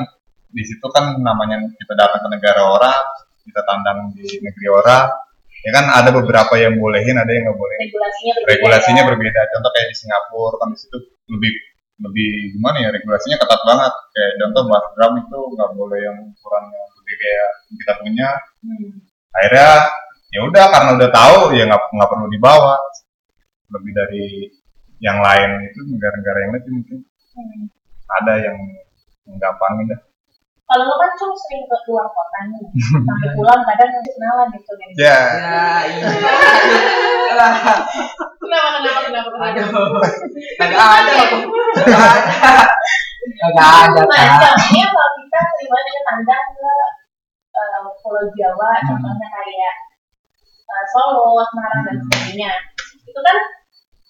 [0.50, 3.00] di situ kan namanya kita datang ke negara orang
[3.46, 5.06] kita tandang di negeri orang
[5.60, 8.50] ya kan ada beberapa yang bolehin ada yang nggak boleh Regulasinya berbeda.
[8.50, 9.08] regulasinya ya.
[9.12, 10.98] berbeda contoh kayak di Singapura kan di situ
[11.30, 11.52] lebih
[12.00, 13.92] lebih gimana ya regulasinya ketat banget.
[14.16, 18.28] Kayak contoh bass drum itu nggak boleh yang ukuran yang gede kayak kita punya.
[18.60, 18.90] Hmm.
[19.30, 19.70] akhirnya
[20.34, 22.76] ya udah karena udah tahu ya nggak nggak perlu dibawa.
[23.70, 24.26] Lebih dari
[25.00, 26.98] yang lain itu negara-negara yang lain mungkin.
[27.30, 27.62] Hmm.
[28.10, 28.56] ada yang
[29.22, 30.00] menggampangin dah
[30.70, 32.62] Kalau lo kan cuma sering ke luar kota nih,
[33.06, 34.88] sampai pulang kadang nanti kenalan gitu kan.
[34.94, 36.06] ya Ya, iya.
[37.30, 39.98] Kenapa kenapa kenapa kenapa?
[40.62, 41.12] Ada ada.
[43.40, 44.40] Kagak ada, Nah, Kak.
[44.40, 46.70] contohnya kalau kita terima dengan tandang ke
[47.50, 48.86] eh, Pulau Jawa, Hmm.
[48.90, 49.74] contohnya kayak
[50.66, 52.52] eh, Solo, Semarang dan sebagainya.
[53.04, 53.36] Itu kan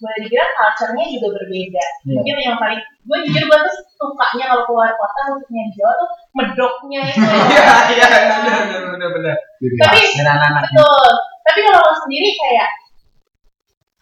[0.01, 1.85] boleh dibilang culture-nya juga berbeda.
[1.85, 2.13] Iya.
[2.17, 6.09] Mungkin yang paling gue jujur gue tuh sukanya kalau keluar kota khususnya di Jawa tuh
[6.33, 7.21] medoknya itu.
[7.51, 9.35] Iya, iya, benar, benar, benar.
[9.61, 11.07] Tapi betul.
[11.45, 12.69] Tapi kalau lo sendiri kayak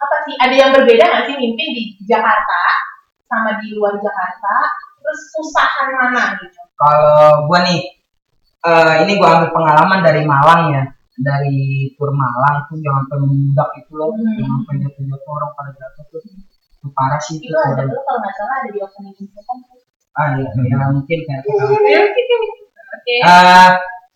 [0.00, 0.34] apa sih?
[0.40, 2.60] Ada yang berbeda nggak sih mimpin di Jakarta
[3.28, 4.54] sama di luar Jakarta?
[5.00, 6.60] Terus susahan mana gitu?
[6.80, 7.80] kalau gua nih
[8.64, 10.82] eh, ini gua ambil pengalaman dari Malang ya
[11.20, 11.60] dari
[11.94, 14.36] tur Malang tuh jangan mendak itu loh Hmm.
[14.40, 18.18] jangan jatuh jatuh orang pada jatuh tuh itu parah sih itu Itu ada tuh kalau
[18.24, 19.58] nggak salah ada di opening itu kan.
[20.18, 21.64] ah iya ya mungkin kayak gitu.
[22.90, 23.14] Oke.
[23.22, 23.68] Eh,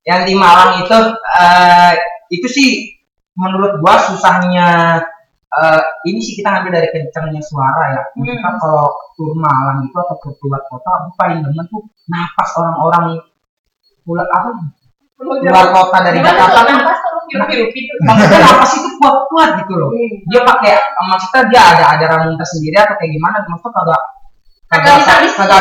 [0.04, 0.98] yang di Malang itu
[1.38, 1.92] eh,
[2.28, 2.68] itu sih
[3.36, 4.98] menurut gua susahnya
[5.54, 8.02] eh, ini sih kita ngambil dari kencangnya suara ya.
[8.10, 8.58] Kita Hmm.
[8.58, 13.22] kalau tur Malang itu atau tur keluar kota, aku paling demen tuh napas orang-orang
[14.04, 14.50] pulang apa
[15.24, 16.76] keluar kota dari Jakarta kan
[17.24, 17.92] hirup-hirup gitu.
[18.04, 19.90] maksudnya napas itu kuat-kuat gitu loh.
[19.90, 20.12] Hmm.
[20.28, 20.72] Dia pakai
[21.08, 23.36] maksudnya dia ada ada ramunta sendiri atau kayak gimana?
[23.48, 24.02] Maksudnya kagak
[24.64, 25.30] Kagak habis habis.
[25.36, 25.60] Kagak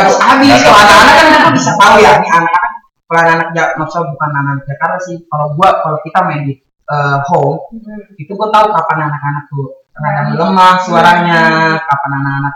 [0.64, 1.36] Kalau anak-anak kan habis.
[1.38, 2.72] kita bisa tahu ya, ini anak-anak
[3.04, 5.16] kalau anak-anak Ja- maksudnya bukan anak Jakarta sih.
[5.28, 8.02] Kalau gua kalau kita main di eh, home Hmm.
[8.20, 11.42] itu gua tahu kapan anak-anak tuh kadang lemah suaranya,
[11.80, 12.56] kapan anak-anak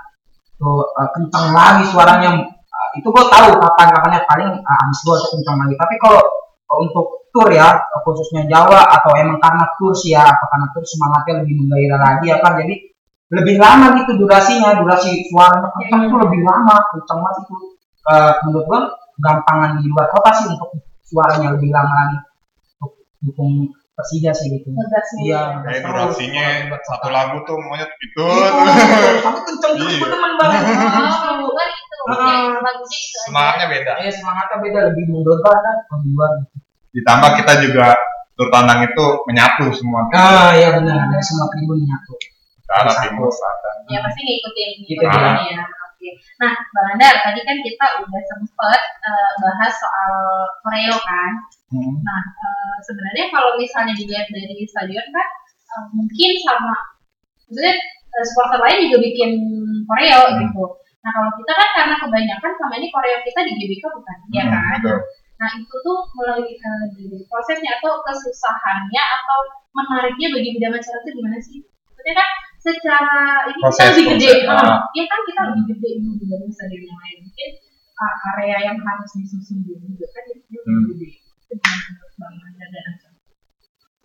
[0.57, 2.29] tuh eh, kencang lagi suaranya.
[2.41, 5.75] Eh, itu gua tahu kapan kapannya paling uh, abis gua kencang lagi.
[5.77, 6.21] Tapi kalau
[6.67, 7.71] untuk tour ya
[8.03, 12.25] khususnya Jawa atau emang karena tour sih ya atau karena tour semangatnya lebih menggairah lagi
[12.32, 12.75] ya kan jadi
[13.27, 17.56] lebih lama gitu durasinya durasi suaranya kencang tuh lebih lama kencang banget itu
[18.08, 18.80] Eh, menurut gua
[19.19, 22.17] gampangan di luar kota sih untuk suaranya lebih lama lagi.
[22.80, 23.67] Untuk dukung
[23.99, 24.71] Persija sih gitu.
[25.27, 26.45] Iya kayak durasinya
[26.88, 28.23] satu lagu tuh maunya itu itu
[29.25, 30.08] kamu kenceng terus Iya.
[30.08, 30.62] demen banget
[31.97, 32.21] Oh, itu.
[32.21, 32.45] Heeh.
[32.62, 33.21] Lagunya itu aja.
[33.25, 36.55] semangatnya beda eh semangatnya beda lebih mendonta kan luar gitu.
[36.97, 37.88] ditambah kita juga
[38.38, 42.13] tur tandang itu menyatu semua ah iya benar dari semua tribun nyatu
[42.67, 43.75] Utara, timur, selatan.
[43.88, 45.63] Ya pasti ngikutin Gitu, ngikutin ya.
[45.88, 46.10] Oke.
[46.36, 50.12] Nah, Bang Andar, tadi kan kita udah sempet eh, bahas soal
[50.60, 51.31] koreo kan.
[51.71, 51.95] Hmm.
[52.03, 55.27] Nah, eh, sebenarnya kalau misalnya dilihat dari stadion kan
[55.63, 56.75] eh, mungkin sama
[57.47, 57.71] maksudnya
[58.27, 59.31] supporter lain juga bikin
[59.88, 60.39] koreo Hmm.
[60.43, 60.63] gitu.
[61.07, 64.51] Nah, kalau kita kan karena kebanyakan sama ini koreo kita di GBK bukan, ya Hmm,
[64.51, 64.77] kan?
[64.83, 64.99] betul.
[65.39, 69.39] Nah, itu tuh melalui dari prosesnya atau kesusahannya atau
[69.71, 71.57] menariknya bagi bidang masyarakat itu gimana sih?
[71.63, 73.17] Maksudnya kan secara
[73.47, 74.79] ini Proses, kita lebih gede, proses, ah, ah.
[74.91, 77.17] ya kan kita lebih gede dulu stadion yang lain.
[77.23, 77.49] Mungkin
[78.03, 80.85] ah, area yang harus disusun dulu juga kan itu lebih Hmm.
[80.91, 81.09] gede.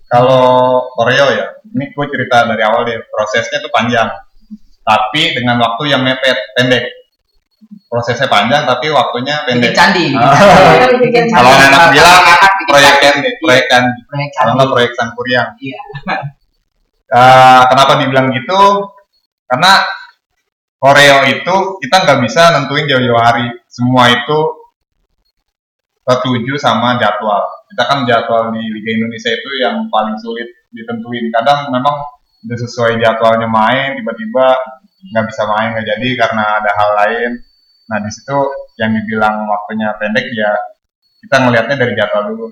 [0.06, 0.44] Kalau
[0.92, 4.12] koreo ya, ini gue cerita dari awal deh, prosesnya tuh panjang,
[4.82, 6.84] tapi dengan waktu yang mepet, pendek.
[7.86, 9.72] Prosesnya panjang, tapi waktunya bikin pendek.
[9.76, 10.32] candi bikin Ah.
[10.32, 10.96] candi.
[10.98, 11.66] Bikin Kalau candi.
[11.68, 12.20] anak bilang
[12.66, 13.04] proyek candi.
[13.04, 15.48] pendek, proyek proyek kalau candi nggak proyek sangkuriang.
[15.60, 15.78] Iya.
[17.12, 18.60] Eh, kenapa dibilang gitu?
[19.44, 19.72] Karena
[20.80, 23.46] koreo itu kita nggak bisa nentuin jauh-jauh hari.
[23.68, 24.38] Semua itu
[26.02, 27.44] tertuju sama jadwal.
[27.68, 31.28] Kita kan jadwal di Liga Indonesia itu yang paling sulit ditentuin.
[31.30, 32.00] Kadang memang
[32.42, 34.46] udah sesuai jadwalnya main, tiba-tiba
[35.02, 37.30] nggak bisa main nggak jadi karena ada hal lain.
[37.90, 38.38] Nah di situ
[38.78, 40.52] yang dibilang waktunya pendek ya
[41.22, 42.46] kita ngelihatnya dari jadwal dulu.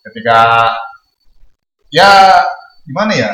[0.00, 0.38] Ketika
[1.92, 2.40] ya
[2.86, 3.30] gimana ya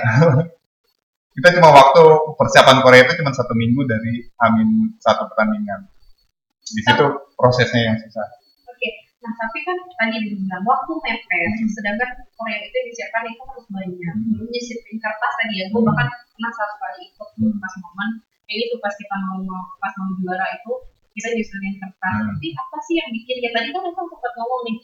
[1.36, 2.02] kita cuma waktu
[2.40, 5.84] persiapan Korea itu cuma satu minggu dari amin satu pertandingan
[6.66, 7.04] di situ
[7.36, 8.26] prosesnya yang susah
[9.24, 14.14] nah tapi kan tadi dibilang waktu mepet, sedangkan Korea itu disiapkan itu harus banyak.
[14.14, 14.28] Hmm.
[14.36, 17.56] Belum nyisipin kertas tadi ya, gue bahkan pernah satu kali ikut Hmm.
[17.58, 18.10] pas momen,
[18.46, 20.72] kayak itu pas kita mau mau- pas mau juara itu
[21.16, 22.16] kita nyusunin kertas.
[22.22, 22.28] Hmm.
[22.36, 24.76] Tapi apa sih yang bikin ya tadi kan aku sempat ngomong nih,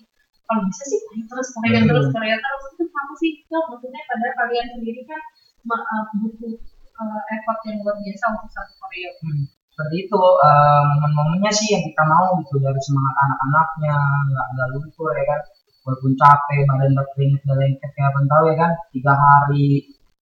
[0.48, 1.88] kalau bisa sih Korea terus Korea Hmm.
[1.92, 3.30] terus Korea terus itu apa sih?
[3.44, 5.20] Itu maksudnya padahal kalian sendiri kan
[5.68, 6.54] ma- uh, butuh
[6.98, 9.10] uh, effort yang luar biasa untuk satu Korea.
[9.22, 9.44] Hmm,
[9.82, 13.96] seperti itu eh, momen-momennya sih yang kita mau gitu dari semangat anak-anaknya
[14.30, 15.40] nggak nggak luntur ya kan?
[15.82, 18.70] Walaupun capek badan berkeringat dan lengket kayak tahu ya kan?
[18.94, 19.66] Tiga hari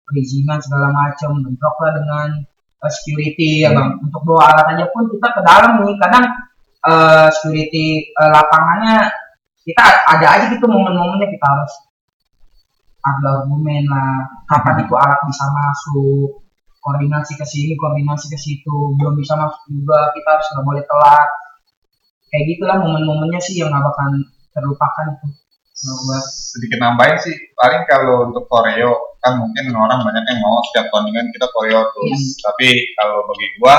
[0.08, 2.28] perizinan segala macam bentrok lah dengan
[2.80, 4.00] eh, security ya bang.
[4.00, 5.95] Untuk bawa alat aja pun kita ke dalam nih.
[6.00, 6.26] Kadang
[6.88, 9.12] eh, security eh, lapangannya
[9.67, 11.74] kita ada aja gitu momen-momennya kita harus
[13.04, 16.48] ada argumen lah kapan itu alat bisa masuk
[16.80, 18.76] koordinasi ke sini koordinasi ke situ.
[18.96, 21.30] Belum bisa masuk juga kita harus nggak boleh telat.
[22.30, 24.06] Kayak gitulah momen-momennya sih yang nggak bakal
[24.56, 25.28] terlupakan itu.
[25.80, 26.20] Gua.
[26.28, 31.32] Sedikit nambahin sih paling kalau untuk koreo kan mungkin orang banyak yang mau setiap pertandingan
[31.32, 32.36] kita koreo terus.
[32.44, 33.76] Tapi kalau bagi gua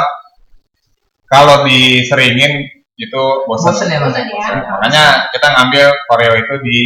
[1.29, 4.69] kalau diseringin itu bosan bosen ya Bosan ya.
[4.77, 6.79] makanya kita ngambil koreo itu di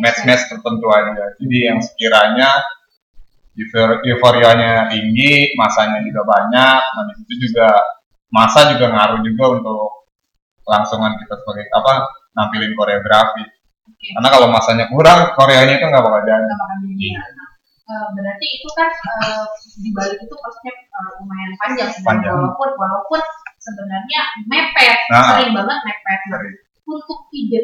[0.00, 1.24] match-match tertentu aja.
[1.40, 2.48] Jadi yang sekiranya
[4.04, 7.72] euforianya tinggi masanya juga banyak nah di situ juga
[8.28, 10.06] masa juga ngaruh juga untuk
[10.66, 11.92] kelangsungan kita sebagai apa
[12.36, 13.44] nampilin koreografi
[13.86, 14.06] Oke.
[14.18, 17.08] karena kalau masanya kurang koreonya itu nggak bakal jadi nggak bakal jadi.
[17.16, 17.48] Nah,
[17.86, 19.44] eh, berarti itu kan eh,
[19.78, 22.34] di balik itu prosesnya eh, lumayan panjang sebenarnya Panjang.
[22.34, 23.20] walaupun walaupun
[23.62, 25.22] sebenarnya mepet Nah.
[25.32, 26.56] sering banget mepet nah, Sering.
[26.82, 27.62] untuk ide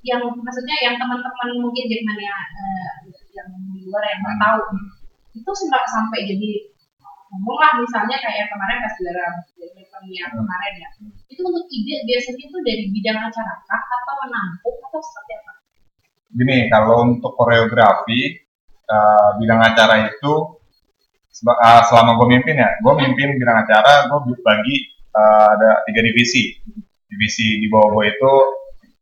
[0.00, 2.90] yang maksudnya yang teman-teman mungkin jackmania eh,
[3.32, 4.60] yang di luar yang nggak tahu
[5.34, 6.50] itu sampai sampai jadi
[7.30, 10.42] ngomong lah misalnya kayak kemarin pas juara jackmania Hmm.
[10.42, 10.88] kemarin ya
[11.30, 15.52] itu untuk ide biasanya itu dari bidang acara kah atau menampung atau seperti apa?
[16.30, 18.20] gini kalau untuk koreografi
[18.88, 20.32] eh, bidang acara itu
[21.46, 24.76] eh, selama gue mimpin ya gue mimpin bidang acara gue bagi
[25.14, 26.58] eh, ada tiga divisi
[27.10, 28.32] divisi di bawah gue itu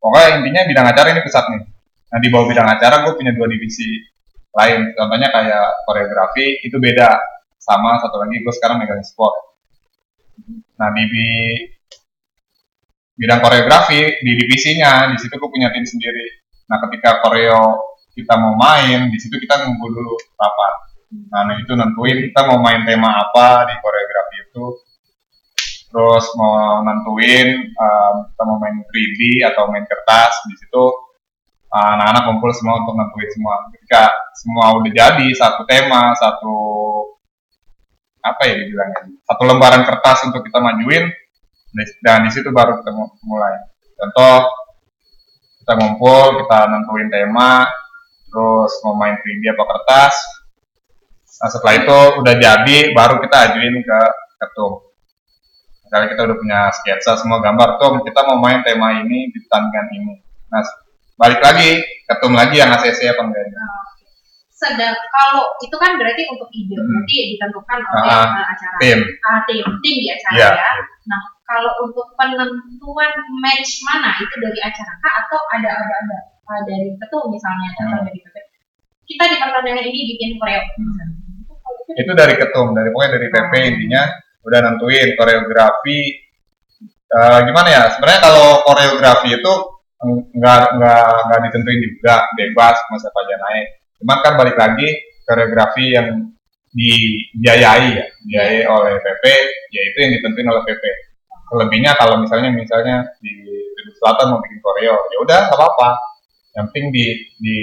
[0.01, 1.63] pokoknya intinya bidang acara ini pusat nih
[2.09, 3.89] nah di bawah bidang acara gue punya dua divisi
[4.59, 7.15] lain contohnya kayak koreografi itu beda
[7.63, 9.55] sama satu lagi gue sekarang megang sport
[10.75, 11.07] nah di
[13.19, 18.53] bidang koreografi di divisinya di situ gue punya tim sendiri Nah, ketika koreo kita mau
[18.55, 20.75] main, di situ kita ngumpul dulu rapat.
[21.33, 24.67] Nah, itu nentuin kita mau main tema apa di koreografi itu.
[25.89, 30.45] Terus mau nentuin um, kita mau main 3D atau main kertas.
[30.45, 30.85] Di situ
[31.99, 33.55] anak-anak kumpul semua untuk nentuin semua.
[33.73, 34.03] Ketika
[34.35, 36.57] semua udah jadi satu tema, satu
[38.19, 41.09] apa ya dibilangnya, satu lembaran kertas untuk kita majuin,
[42.03, 43.55] dan di situ baru kita mu- mulai.
[43.99, 44.51] Contoh
[45.63, 47.69] kita ngumpul, kita nentuin tema,
[48.29, 50.15] terus mau main 3D apa kertas.
[51.39, 54.01] Nah setelah itu udah jadi, baru kita ajuin ke
[54.43, 54.89] ketum.
[55.87, 59.87] Misalnya kita udah punya sketsa semua gambar, tuh kita mau main tema ini di pertandingan
[59.93, 60.15] ini.
[60.51, 60.63] Nah
[61.19, 61.71] balik lagi,
[62.07, 63.47] ketum lagi yang ACC apa enggak.
[64.59, 66.83] sedang kalau itu kan berarti untuk ide Hmm.
[66.83, 70.51] berarti ditentukan oleh uh, acara Tim, Ah, tim tim di acara Iya.
[70.51, 70.71] ya
[71.07, 76.61] nah kalau untuk penentuan match mana itu dari acara kah atau ada ada ada uh,
[76.67, 78.07] dari ketum misalnya atau Hmm.
[78.11, 78.45] dari ketum
[79.07, 81.17] kita di pertandingan ini bikin koreo misalnya.
[81.95, 84.03] Itu dari ketum, dari pokoknya dari PP intinya
[84.43, 86.01] udah nentuin koreografi.
[87.09, 87.83] Eh, gimana ya?
[87.97, 89.53] Sebenarnya kalau koreografi itu
[90.07, 93.67] nggak nggak nggak ditentuin juga, bebas mau siapa aja naik.
[93.99, 94.89] Cuman kan balik lagi
[95.27, 96.09] koreografi yang
[96.71, 99.25] dibiayai ya, dibiayai oleh PP,
[99.75, 100.85] yaitu yang ditentuin oleh PP.
[101.49, 103.33] Selebihnya kalau misalnya misalnya di
[103.75, 105.89] Tribun Selatan mau bikin koreo, ya udah nggak apa-apa.
[106.55, 107.05] Yang penting di
[107.41, 107.57] di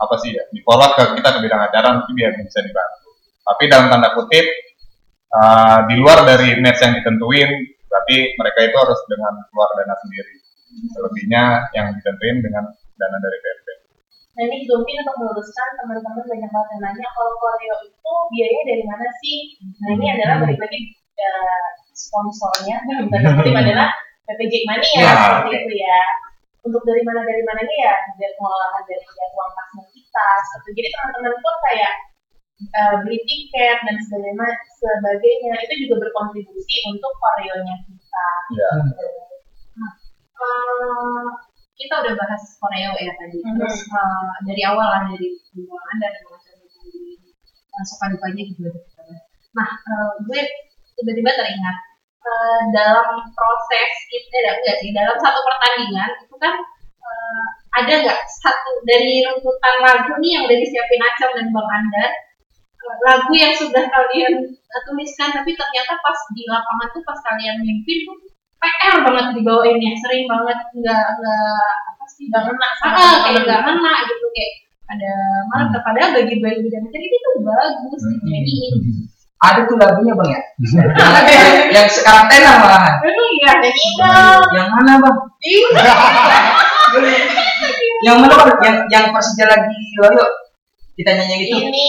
[0.00, 3.10] apa sih ya, di forward ke kita ke bidang acara nanti biar bisa dibantu.
[3.44, 4.46] Tapi dalam tanda kutip
[5.30, 7.50] uh, di luar dari match yang ditentuin,
[7.86, 10.43] berarti mereka itu harus dengan keluar dana sendiri.
[10.74, 12.64] Selebihnya yang ditentuin dengan
[12.98, 13.66] dana dari PP.
[14.34, 18.64] Nah ini juga mungkin untuk meluruskan teman-teman banyak banget yang nanya kalau koreo itu biayanya
[18.66, 19.38] dari mana sih?
[19.78, 20.80] Nah ini adalah balik lagi
[21.14, 22.82] eh, sponsornya
[23.38, 23.94] kutip adalah
[24.26, 26.02] PPJ Money ya, Ya, seperti itu ya.
[26.64, 30.28] Untuk dari mana dari mananya ya dari pengolahan dari ya, uang kasnya kita.
[30.50, 31.92] Seperti jadi teman-teman pun kayak
[32.74, 34.48] eh, beli tiket dan sebagainya,
[34.82, 38.28] sebagainya itu juga berkontribusi untuk koreonya kita.
[38.58, 38.70] Ya.
[40.44, 41.26] Eh,
[41.74, 43.38] kita udah bahas Koreo ya tadi.
[43.40, 43.56] Mhm.
[43.58, 47.18] Terus eh, dari awal lah dari hubungan Anda dan macam dari
[47.74, 49.24] uh, suka dukanya juga udah kita bahas.
[49.54, 50.40] Nah, eh, gue
[50.98, 51.76] tiba-tiba teringat
[52.24, 56.54] eh, dalam proses kita eh, enggak sih dalam satu pertandingan itu kan
[57.02, 62.06] eh, ada nggak satu dari runtutan lagu nih yang udah disiapin Acam dan Bang Anda
[62.78, 67.58] eh, lagu yang sudah kalian eh, tuliskan tapi ternyata pas di lapangan tuh pas kalian
[67.62, 68.33] mimpin tuh
[68.64, 73.60] PR banget dibawainnya sering banget nggak nggak apa sih Nggak ngena sama ah, kayak nggak
[73.64, 74.52] ngena gitu kayak
[74.84, 75.12] ada
[75.48, 78.76] malah padahal bagi-bagi dan cerita itu bagus dinyanyiin
[79.44, 80.40] Ada tuh lagunya bang ya?
[80.96, 81.12] yang,
[81.76, 82.96] yang sekarang tenang malahan.
[82.96, 83.52] Iya.
[84.56, 85.16] Yang mana bang?
[88.08, 88.56] yang mana bang?
[88.64, 90.24] Yang yang Persija lagi loyo.
[90.96, 91.56] Kita nyanyi gitu.
[91.60, 91.88] Ini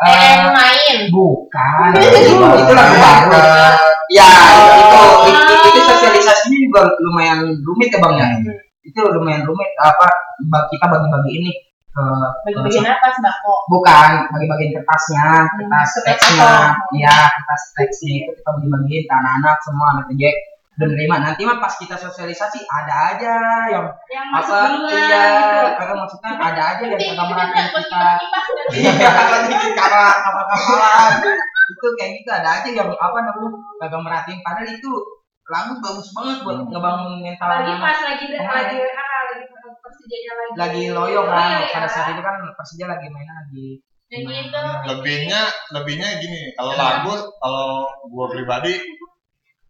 [0.00, 0.96] Eh, yang main.
[1.12, 1.92] bukan.
[2.02, 3.36] itu lagu baru.
[4.10, 4.26] Ya,
[4.74, 8.26] itu, itu, itu sosialisasinya juga lumayan rumit ya bang ya.
[8.82, 9.70] Itu lumayan rumit.
[9.78, 10.06] Apa
[10.66, 11.52] kita bagi-bagi ini
[12.46, 13.54] Bagi-bagi apa sembako?
[13.70, 16.54] bukan bagi-bagiin kertasnya, kertas Hmm, teksnya,
[16.96, 20.34] ya kertas teksnya itu kita bagi-bagiin ke anak-anak semua anak ejek
[20.80, 23.34] dan nerima nanti mah pas kita sosialisasi ada aja
[23.68, 25.24] yang yang apa iya
[25.76, 25.92] gitu.
[25.92, 28.00] maksudnya ada aja yang kagak kita.
[28.16, 31.12] kita dan iya lagi kamar kamar kamaran
[31.70, 34.40] itu kayak gitu ada aja yang apa namanya kagak merhatiin.
[34.40, 34.90] Padahal itu
[35.50, 36.70] lagu bagus banget buat Hmm.
[36.70, 39.44] ngebangun mental lagi pas lagi lagi ah lagi
[39.84, 40.52] persijanya lagi.
[40.56, 41.74] Lagi loyo kan Loyo, ya.
[41.76, 43.68] pada saat itu kan Persija lagi mainnya lagi
[44.90, 45.40] lebihnya
[45.70, 48.74] lebihnya gini kalau lagu kalau gua pribadi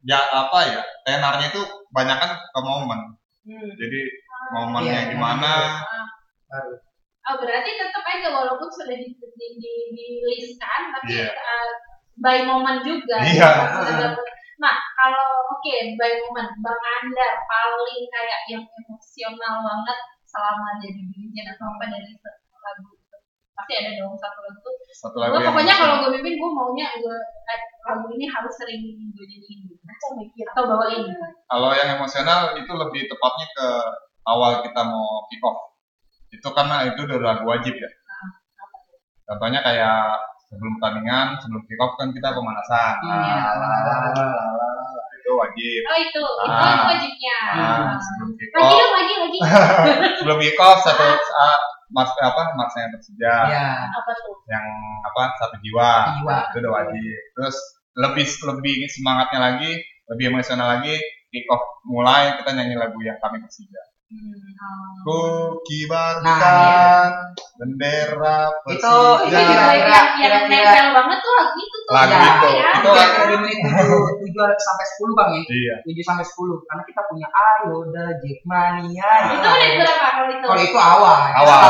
[0.03, 3.01] ya apa ya tenarnya itu banyak kan ke momen
[3.41, 3.73] Hmm.
[3.73, 4.01] jadi
[4.53, 5.11] momennya Iya.
[5.17, 5.81] gimana
[6.45, 6.77] baru
[7.21, 11.31] Oh berarti tetap aja walaupun sudah di, di, di, diliskan tapi Iya.
[11.33, 11.71] uh,
[12.19, 13.17] by moment juga.
[13.23, 13.51] Iya.
[13.81, 14.07] Gitu.
[14.59, 21.47] Nah kalau oke by moment bang Anda paling kayak yang emosional banget selama jadi dirijen
[21.55, 22.13] atau apa dari
[22.61, 23.00] lagu
[23.61, 24.75] pasti ada dong satu lagu tuh.
[24.91, 28.53] satu lagu Gue yang pokoknya kalau gue mimpin gue maunya gue eh, lagu ini harus
[28.57, 29.83] sering gue nyanyiin gitu.
[29.85, 30.45] Acau mikir.
[30.49, 31.05] atau bawain.
[31.45, 33.69] kalau yang emosional itu lebih tepatnya ke
[34.25, 35.77] awal kita mau kick off
[36.31, 37.91] itu karena itu udah lagu wajib ya
[39.27, 43.39] contohnya kayak sebelum pertandingan sebelum kick off kan kita pemanasan Iya.
[43.39, 44.81] Ah,
[45.15, 46.87] itu wajib Oh itu, itu Ah.
[46.89, 47.39] wajibnya.
[47.55, 49.39] Ah, sebelum kick Lagi off dong, lagi, lagi.
[50.19, 54.39] sebelum kick off satu saat mas apa marsnya Persija ya Apa tuh?
[54.47, 54.65] yang
[55.03, 56.23] apa satu jiwa.
[56.23, 56.37] Jiwa.
[56.55, 57.21] Itu udah wajib.
[57.35, 57.57] Terus
[57.99, 59.71] lebih lebih semangatnya lagi
[60.11, 60.95] lebih emosional lagi
[61.31, 63.83] kick off mulai kita nyanyi lagu yang kami Persija.
[65.01, 65.19] Ku
[65.63, 67.07] kibarkan Nah,
[67.55, 68.91] bendera Itu- Persija
[69.23, 71.93] Itu Iya, juga yang, kira-kira- yang kira-kira- nempel banget tuh lagu itu tuh.
[71.95, 72.49] Lagu Ya, itu.
[72.51, 72.71] ya.
[72.75, 73.59] Itu itu lagu- dari menit
[74.21, 75.43] tujuh sampai sepuluh bang ya?
[75.47, 75.75] Iya.
[75.87, 76.57] Tujuh sampai sepuluh.
[76.67, 80.45] Karena kita punya ayo the Jackmania Itu menit berapa kalau itu?
[80.45, 81.19] kalau itu awal.
[81.31, 81.61] Awal.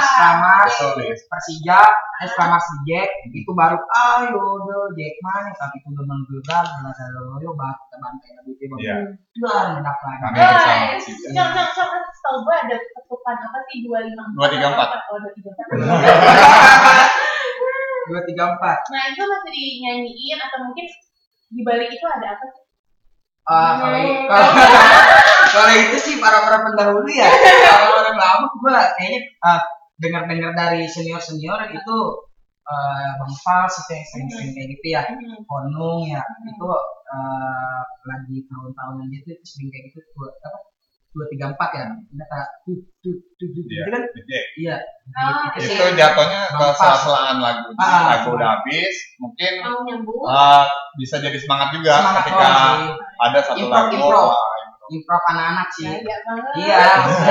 [0.00, 1.18] Pramas Tulis.
[1.28, 1.80] Persija
[2.20, 7.50] Pramas di Jack itu baru ayo the Jackmania tapi itu udah menggelar jelas ada loyo
[7.54, 7.76] bang.
[7.76, 8.80] Kita bantai lagi itu bang.
[8.80, 8.96] Iya.
[9.40, 10.84] luar mendak lagi kami bersama.
[10.90, 11.44] Persija
[11.90, 13.82] kan setahu gue ada ketukan apa sih?
[13.82, 14.38] 254.
[14.38, 15.10] 234.
[15.10, 17.18] Oh, 234.
[18.10, 20.86] dua tiga empat Nah, itu masih dinyanyiin atau mungkin
[21.50, 22.62] di balik itu ada apa sih?
[23.50, 23.98] Ah, kalau
[24.30, 24.50] kalau
[25.50, 27.26] kalau itu sih para para pendahulu ya
[27.66, 29.58] kalau orang lama gue kayaknya ah,
[29.98, 31.96] dengar-dengar dari senior senior itu
[32.70, 35.42] eh, bang Fals itu yang sering-sering kayak gitu ya Hmm.
[35.50, 36.66] Konung ya itu
[37.10, 40.58] eh, lagi tahun-tahunan dia tuh sering kayak gitu dua apa
[41.10, 43.82] dua tiga empat ya ternyata tuh tuh tuh tuh Iya.
[43.82, 44.02] itu kan
[44.56, 44.76] iya
[45.10, 48.02] Oh, Itu jatuhnya ke sela-selaan lagu Jadi Ah.
[48.14, 50.22] lagu udah habis mungkin Mau nyambung.
[50.24, 50.62] ah,
[50.94, 52.46] bisa jadi semangat juga semangat ketika
[53.18, 54.28] ada satu Improv, lagu improv.
[54.30, 54.54] ah,
[54.88, 56.52] improv anak-anak sih banget.
[56.56, 56.78] iya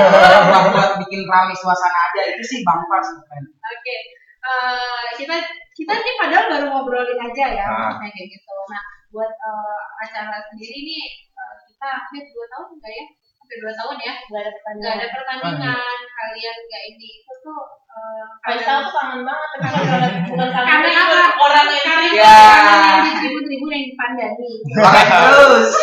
[0.48, 3.96] buat buat bikin rame suasana aja itu sih bang keren Oke.
[4.40, 5.36] Eh, kita
[5.70, 7.96] kita nih padahal baru ngobrolin aja ya Ah.
[7.96, 8.54] maksudnya kayak gitu.
[8.68, 13.04] Nah, buat eh, acara sendiri nih eh, kita hampir dua tahun enggak ya?
[13.50, 14.14] Hampir dua tahun ya.
[14.14, 14.94] Gak ada Nggak pertanyaan.
[14.94, 20.48] ada pertandingan, kalian nggak ini itu tuh eh, Faisal tuh kangen banget, tapi bukan bukan
[20.54, 21.18] kangen Kangen apa?
[21.34, 22.14] orang yang Karena sering.
[22.14, 22.38] Ya.
[22.86, 24.50] yang di tribun-tribun yang dipandani.
[24.70, 25.70] Terus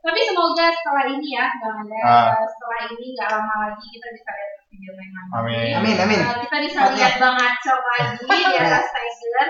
[0.00, 2.32] Tapi semoga setelah ini ya, Bang Anda, Ah.
[2.32, 5.28] eh, setelah ini nggak lama lagi kita bisa lihat video main lagi.
[5.34, 5.72] Amin.
[5.76, 6.20] Amin, amin.
[6.20, 9.46] Eh, kita bisa lihat Bang Acel lagi di atas Tiger.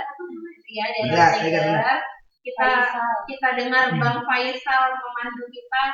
[0.66, 1.98] Ya, di Iya, atas Tiger, Tiger.
[2.44, 3.14] Kita Faisal.
[3.24, 5.84] kita dengar Bang Faisal memandu kita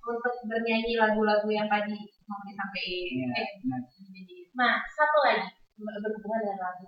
[0.00, 3.26] untuk bernyanyi lagu-lagu yang tadi mau disampaikan.
[3.26, 6.86] Iya, Eh, jadi- Nah, satu lagi ber- berhubungan dengan lagu.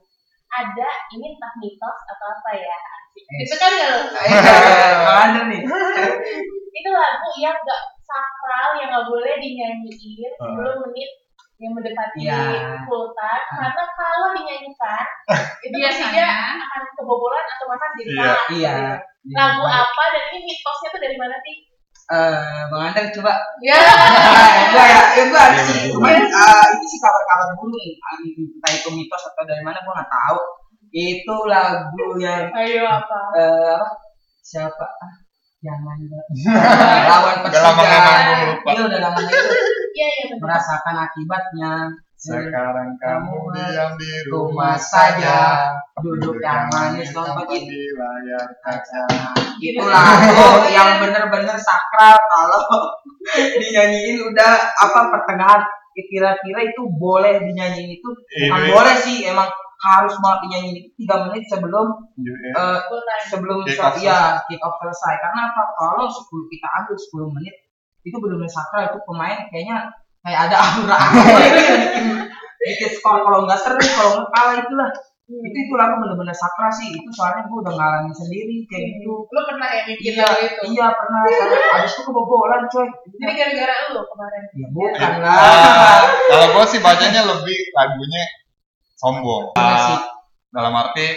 [0.49, 2.79] Ada ini entah mitos atau apa ya.
[3.12, 3.45] Yes.
[3.45, 4.01] Itu kan ya lo.
[4.07, 4.31] Eh,
[5.11, 5.61] Mana nih?
[6.73, 11.11] Itu lagu yang gak sakral yang gak boleh dinyanyiin sebelum menit
[11.59, 12.38] yang mendekati Iya.
[12.86, 15.04] full time karena kalau dinyanyikan
[15.66, 16.26] itu Biasanya.
[16.54, 18.22] akan kebobolan atau bahkan jadi Iya.
[18.22, 18.76] salah Iya.
[19.34, 21.56] lagu apa dan ini mitosnya tuh dari mana sih
[22.09, 23.36] Eh, Bang Andel coba.
[23.61, 23.76] ya
[24.72, 25.92] gua ya, ya gua ada Iya, sih.
[25.92, 28.00] Cuman eh, itu sih kabar-kabar dulu nih.
[28.00, 30.40] Ah, Entah itu mitos atau dari mana gua nggak tahu.
[30.88, 33.88] Itu lagu yang ayo apa eh apa?
[34.40, 34.86] Siapa?
[34.88, 35.12] Ah,
[35.59, 35.96] jangan
[37.04, 37.88] lawan Udah lama Persija.
[37.88, 38.68] nggak manggung, lupa.
[38.70, 39.36] Iya udah lama itu
[39.92, 41.72] iya iya betul merasakan akibatnya.
[42.18, 47.70] Sekarang kamu diam di rumah saja, duduk yang manis nonton itu.
[47.70, 49.02] di layar kaca.
[49.06, 52.62] Nah, itu lagu yang bener-bener sakral kalau
[53.62, 55.62] dinyanyiin udah apa pertengahan
[55.94, 58.09] kira-kira itu boleh dinyanyiin itu
[58.46, 58.70] bukan Iya.
[58.70, 59.46] boleh sih emang
[59.79, 61.87] harus banget dinyanyiin itu tiga menit sebelum
[62.18, 62.35] Iya.
[62.51, 63.24] eh, Full time.
[63.31, 65.14] sebelum Kick off iya kick off selesai.
[65.18, 65.62] Karena apa?
[65.72, 67.55] Kalau 10 kita ambil 10 menit
[68.03, 68.91] itu benar-benar sakral.
[68.91, 69.87] Itu pemain kayaknya
[70.20, 70.99] kayak ada aura.
[70.99, 72.07] Apa itu yang bikin
[72.59, 73.22] bikin skor.
[73.22, 74.91] Kalau nggak seri kalau nggak kalah itulah.
[75.29, 76.89] Itu itu lagu benar-benar sakral sih.
[76.91, 79.29] Itu soalnya gue udah ngalamin sendiri kayak gitu.
[79.29, 81.20] Lu pernah ya bikin iya itu iya pernah.
[81.79, 82.89] Abis itu kebobolan coy.
[83.14, 84.43] Jadi gara-gara lu kemarin?
[84.57, 86.01] Ya bukan Ah, lah.
[86.26, 88.24] Kalau gue sih bacanya lebih lagunya
[88.99, 89.55] sombong.
[89.55, 89.99] Ah, sih.
[90.49, 91.12] dalam arti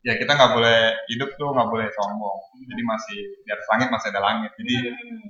[0.00, 2.38] ya kita nggak boleh hidup tuh nggak boleh sombong.
[2.62, 4.52] Jadi masih di atas langit masih ada langit.
[4.54, 5.28] Jadi Hmm.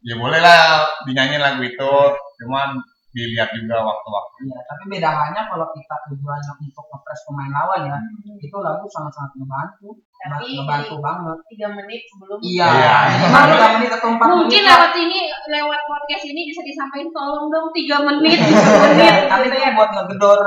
[0.00, 0.60] ya boleh lah
[1.04, 1.92] dinyanyiin lagu itu,
[2.38, 2.72] cuman
[3.10, 4.38] dilihat juga waktu-waktu.
[4.46, 7.98] Iya, tapi beda halnya kalau kita tujuannya untuk ngepres pemain lawan ya
[8.38, 12.96] itu lagu sangat-sangat ngebantu Tapi ngebantu banget tiga menit sebelum iya Iya.
[13.10, 14.76] minimal tiga menit atau empat Mungkin menit lah.
[14.78, 19.14] lewat ini, lewat podcast ini bisa disampaikan tolong dong tiga menit, tiga menit.
[19.26, 19.70] kan gitu itu ya.
[19.74, 20.40] buat ngegedor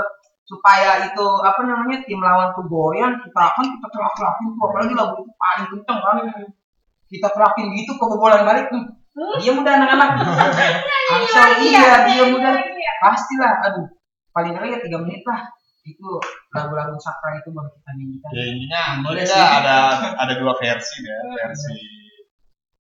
[0.44, 5.14] supaya itu apa namanya tim lawan tuh goyang kita kan kita teriak-teriakin tuh apalagi lagu
[5.24, 6.18] itu paling kenceng kan.
[7.08, 9.39] Kita teriakin gitu kebobolan balik hmm.
[9.39, 10.10] dia udah anak-anak.
[11.14, 12.54] Ansel iya dia udah
[13.04, 13.88] pastilah aduh
[14.36, 15.48] paling nggak ya tiga menit lah.
[15.84, 16.20] Itu
[16.56, 18.30] lagu-lagu sakral itu baru kita nyanyikan.
[18.32, 19.36] Ya intinya Boleh sih.
[19.36, 19.78] ada
[20.16, 21.76] ada dua versi ya, versi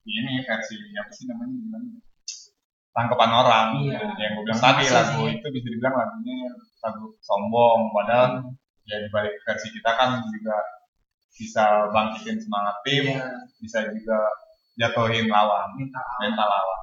[0.03, 1.87] ini versi apa sih namanya gimana?
[2.93, 3.99] Tangkapan orang Iya.
[4.15, 5.37] yang gue bilang tadi lagu sih.
[5.37, 6.37] itu bisa dibilang lagunya
[6.79, 8.31] lagu sombong padahal
[8.85, 10.57] ya di balik versi kita kan juga
[11.33, 13.25] bisa bangkitin semangat tim Iya.
[13.57, 14.19] bisa juga
[14.77, 16.81] jatuhin lawan minta mental lawan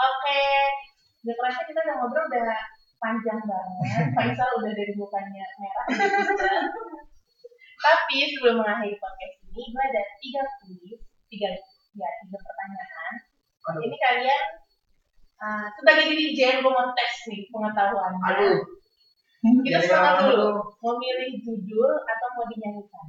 [0.00, 0.40] Oke,
[1.20, 2.56] udah kerasa kita udah ngobrol udah
[2.96, 3.84] panjang banget.
[4.16, 5.86] Faisal udah dari mukanya merah.
[7.80, 11.48] Tapi sebelum mengakhiri podcast ini, gue ada tiga kuis, tiga
[11.92, 13.12] ya tiga pertanyaan.
[13.68, 13.80] Aduh.
[13.84, 14.42] Ini kalian
[15.40, 18.22] uh, sebagai dirijen gue mau tes nih pengetahuannya.
[18.28, 18.56] aduh
[19.40, 20.48] Kita Dari sepakat dulu,
[20.84, 23.06] mau milih judul atau mau dinyanyikan?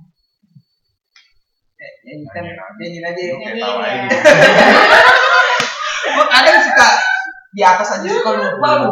[1.75, 2.71] Eh, nyanyikan Nyanyiin aja.
[2.79, 3.33] nyanyiin aja ya.
[3.35, 4.19] Nyanyiin ya.
[6.31, 6.87] Kadang suka
[7.51, 8.89] di atas aja suka lupa lu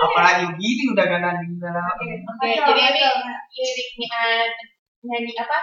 [0.00, 3.02] apalagi gini udah gak nanding dalam Oke, jadi ini
[3.54, 4.18] liriknya
[5.06, 5.58] nyanyi apa?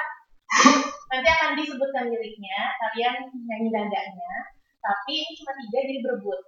[1.11, 4.31] Nanti akan disebutkan liriknya, kalian nyanyi nadanya.
[4.79, 6.39] Tapi ini cuma tiga jadi berebut.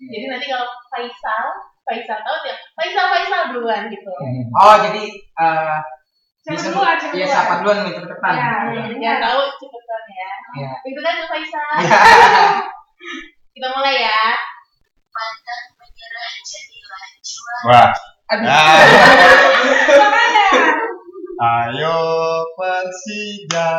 [0.00, 1.44] Jadi nanti kalau Faisal,
[1.82, 4.08] Faisal tahu ya, Faisal Faisal duluan gitu.
[4.54, 5.04] oh jadi
[5.36, 5.78] eh
[6.40, 7.34] Siapa disebut- duluan, siapa iya duluan?
[7.36, 8.50] siapa duluan nih cepetan Ya.
[8.64, 10.30] Hmm, Yang tahu cepetan ya.
[10.56, 10.70] Iya.
[10.82, 11.72] Itu kan Faisal.
[11.78, 11.98] Iya.
[13.52, 14.22] Kita mulai ya.
[15.10, 17.60] Pantang menyerah jadilah juara.
[17.66, 17.88] wah
[18.30, 18.62] aduh ya.
[21.40, 21.96] ayo
[22.54, 23.70] Persija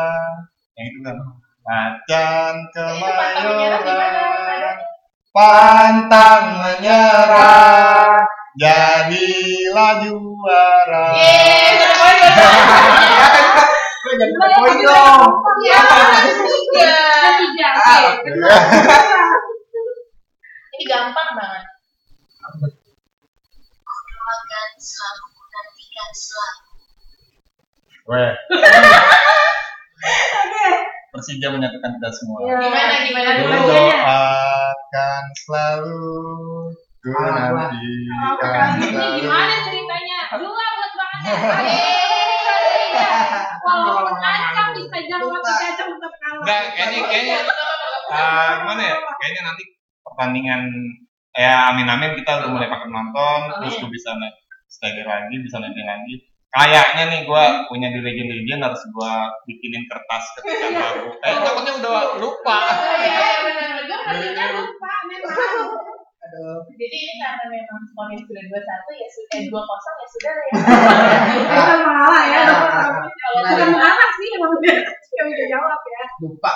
[0.74, 1.16] yang itu kan
[1.62, 4.76] macan Itu pantang menyerah gimana kemayoran?
[5.32, 8.20] Pantang menyerah
[8.60, 11.08] jadilah juara
[14.60, 15.24] poin dong
[15.62, 15.78] Ya,
[16.42, 16.98] tiga.
[17.38, 17.70] Tiga.
[20.72, 21.64] Ini gampang banget.
[24.10, 26.66] Doakan selalu nantikan selalu.
[28.10, 28.32] Weh.
[31.12, 32.38] Persija menyatukan kita semua.
[32.42, 32.56] Iya.
[32.58, 33.30] Gimana gimana
[34.92, 36.04] Doakan selalu
[37.00, 37.32] ku gua.
[37.32, 39.24] nantikan Ini selalu.
[39.24, 40.18] gimana ceritanya?
[40.36, 41.64] Dua buat Bang Aceh.
[41.64, 42.92] Yeay.
[43.64, 46.44] Walaupun Aceh bisa jawab, tapi Aceh tetap kalah.
[46.44, 47.36] Enggak, kayaknya kayaknya
[48.12, 48.96] ah, gimana ya?
[49.16, 49.64] Kayaknya nanti
[50.04, 50.62] pertandingan
[51.32, 53.88] ya amin amin kita udah mulai pakai nonton terus Amin.
[53.88, 54.36] gue bisa naik
[54.68, 56.20] stagger lagi bisa naik lagi
[56.52, 59.12] kayaknya nih gue punya di legend legend harus gue
[59.48, 63.70] bikinin kertas ketika lagu eh takutnya udah lupa Oh iya, benar.
[63.88, 65.68] Gue ngertinya lupa memang.
[66.22, 66.60] Aduh.
[66.76, 70.44] Jadi ini karena memang skornya sudah dua satu ya sudah dua kosong ya sudah lah
[70.44, 70.54] ya.
[71.48, 72.40] Kita malah ya.
[73.00, 74.76] Kalau Bukan mengalah sih emang udah
[75.12, 76.04] yang udah jawab ya.
[76.20, 76.54] lupa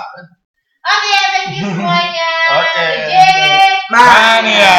[0.86, 2.30] Oke, thank you semuanya.
[2.62, 2.86] Oke.
[3.10, 3.80] Jack.
[3.90, 4.78] Mania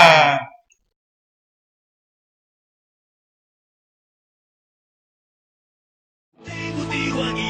[7.18, 7.47] 기왕이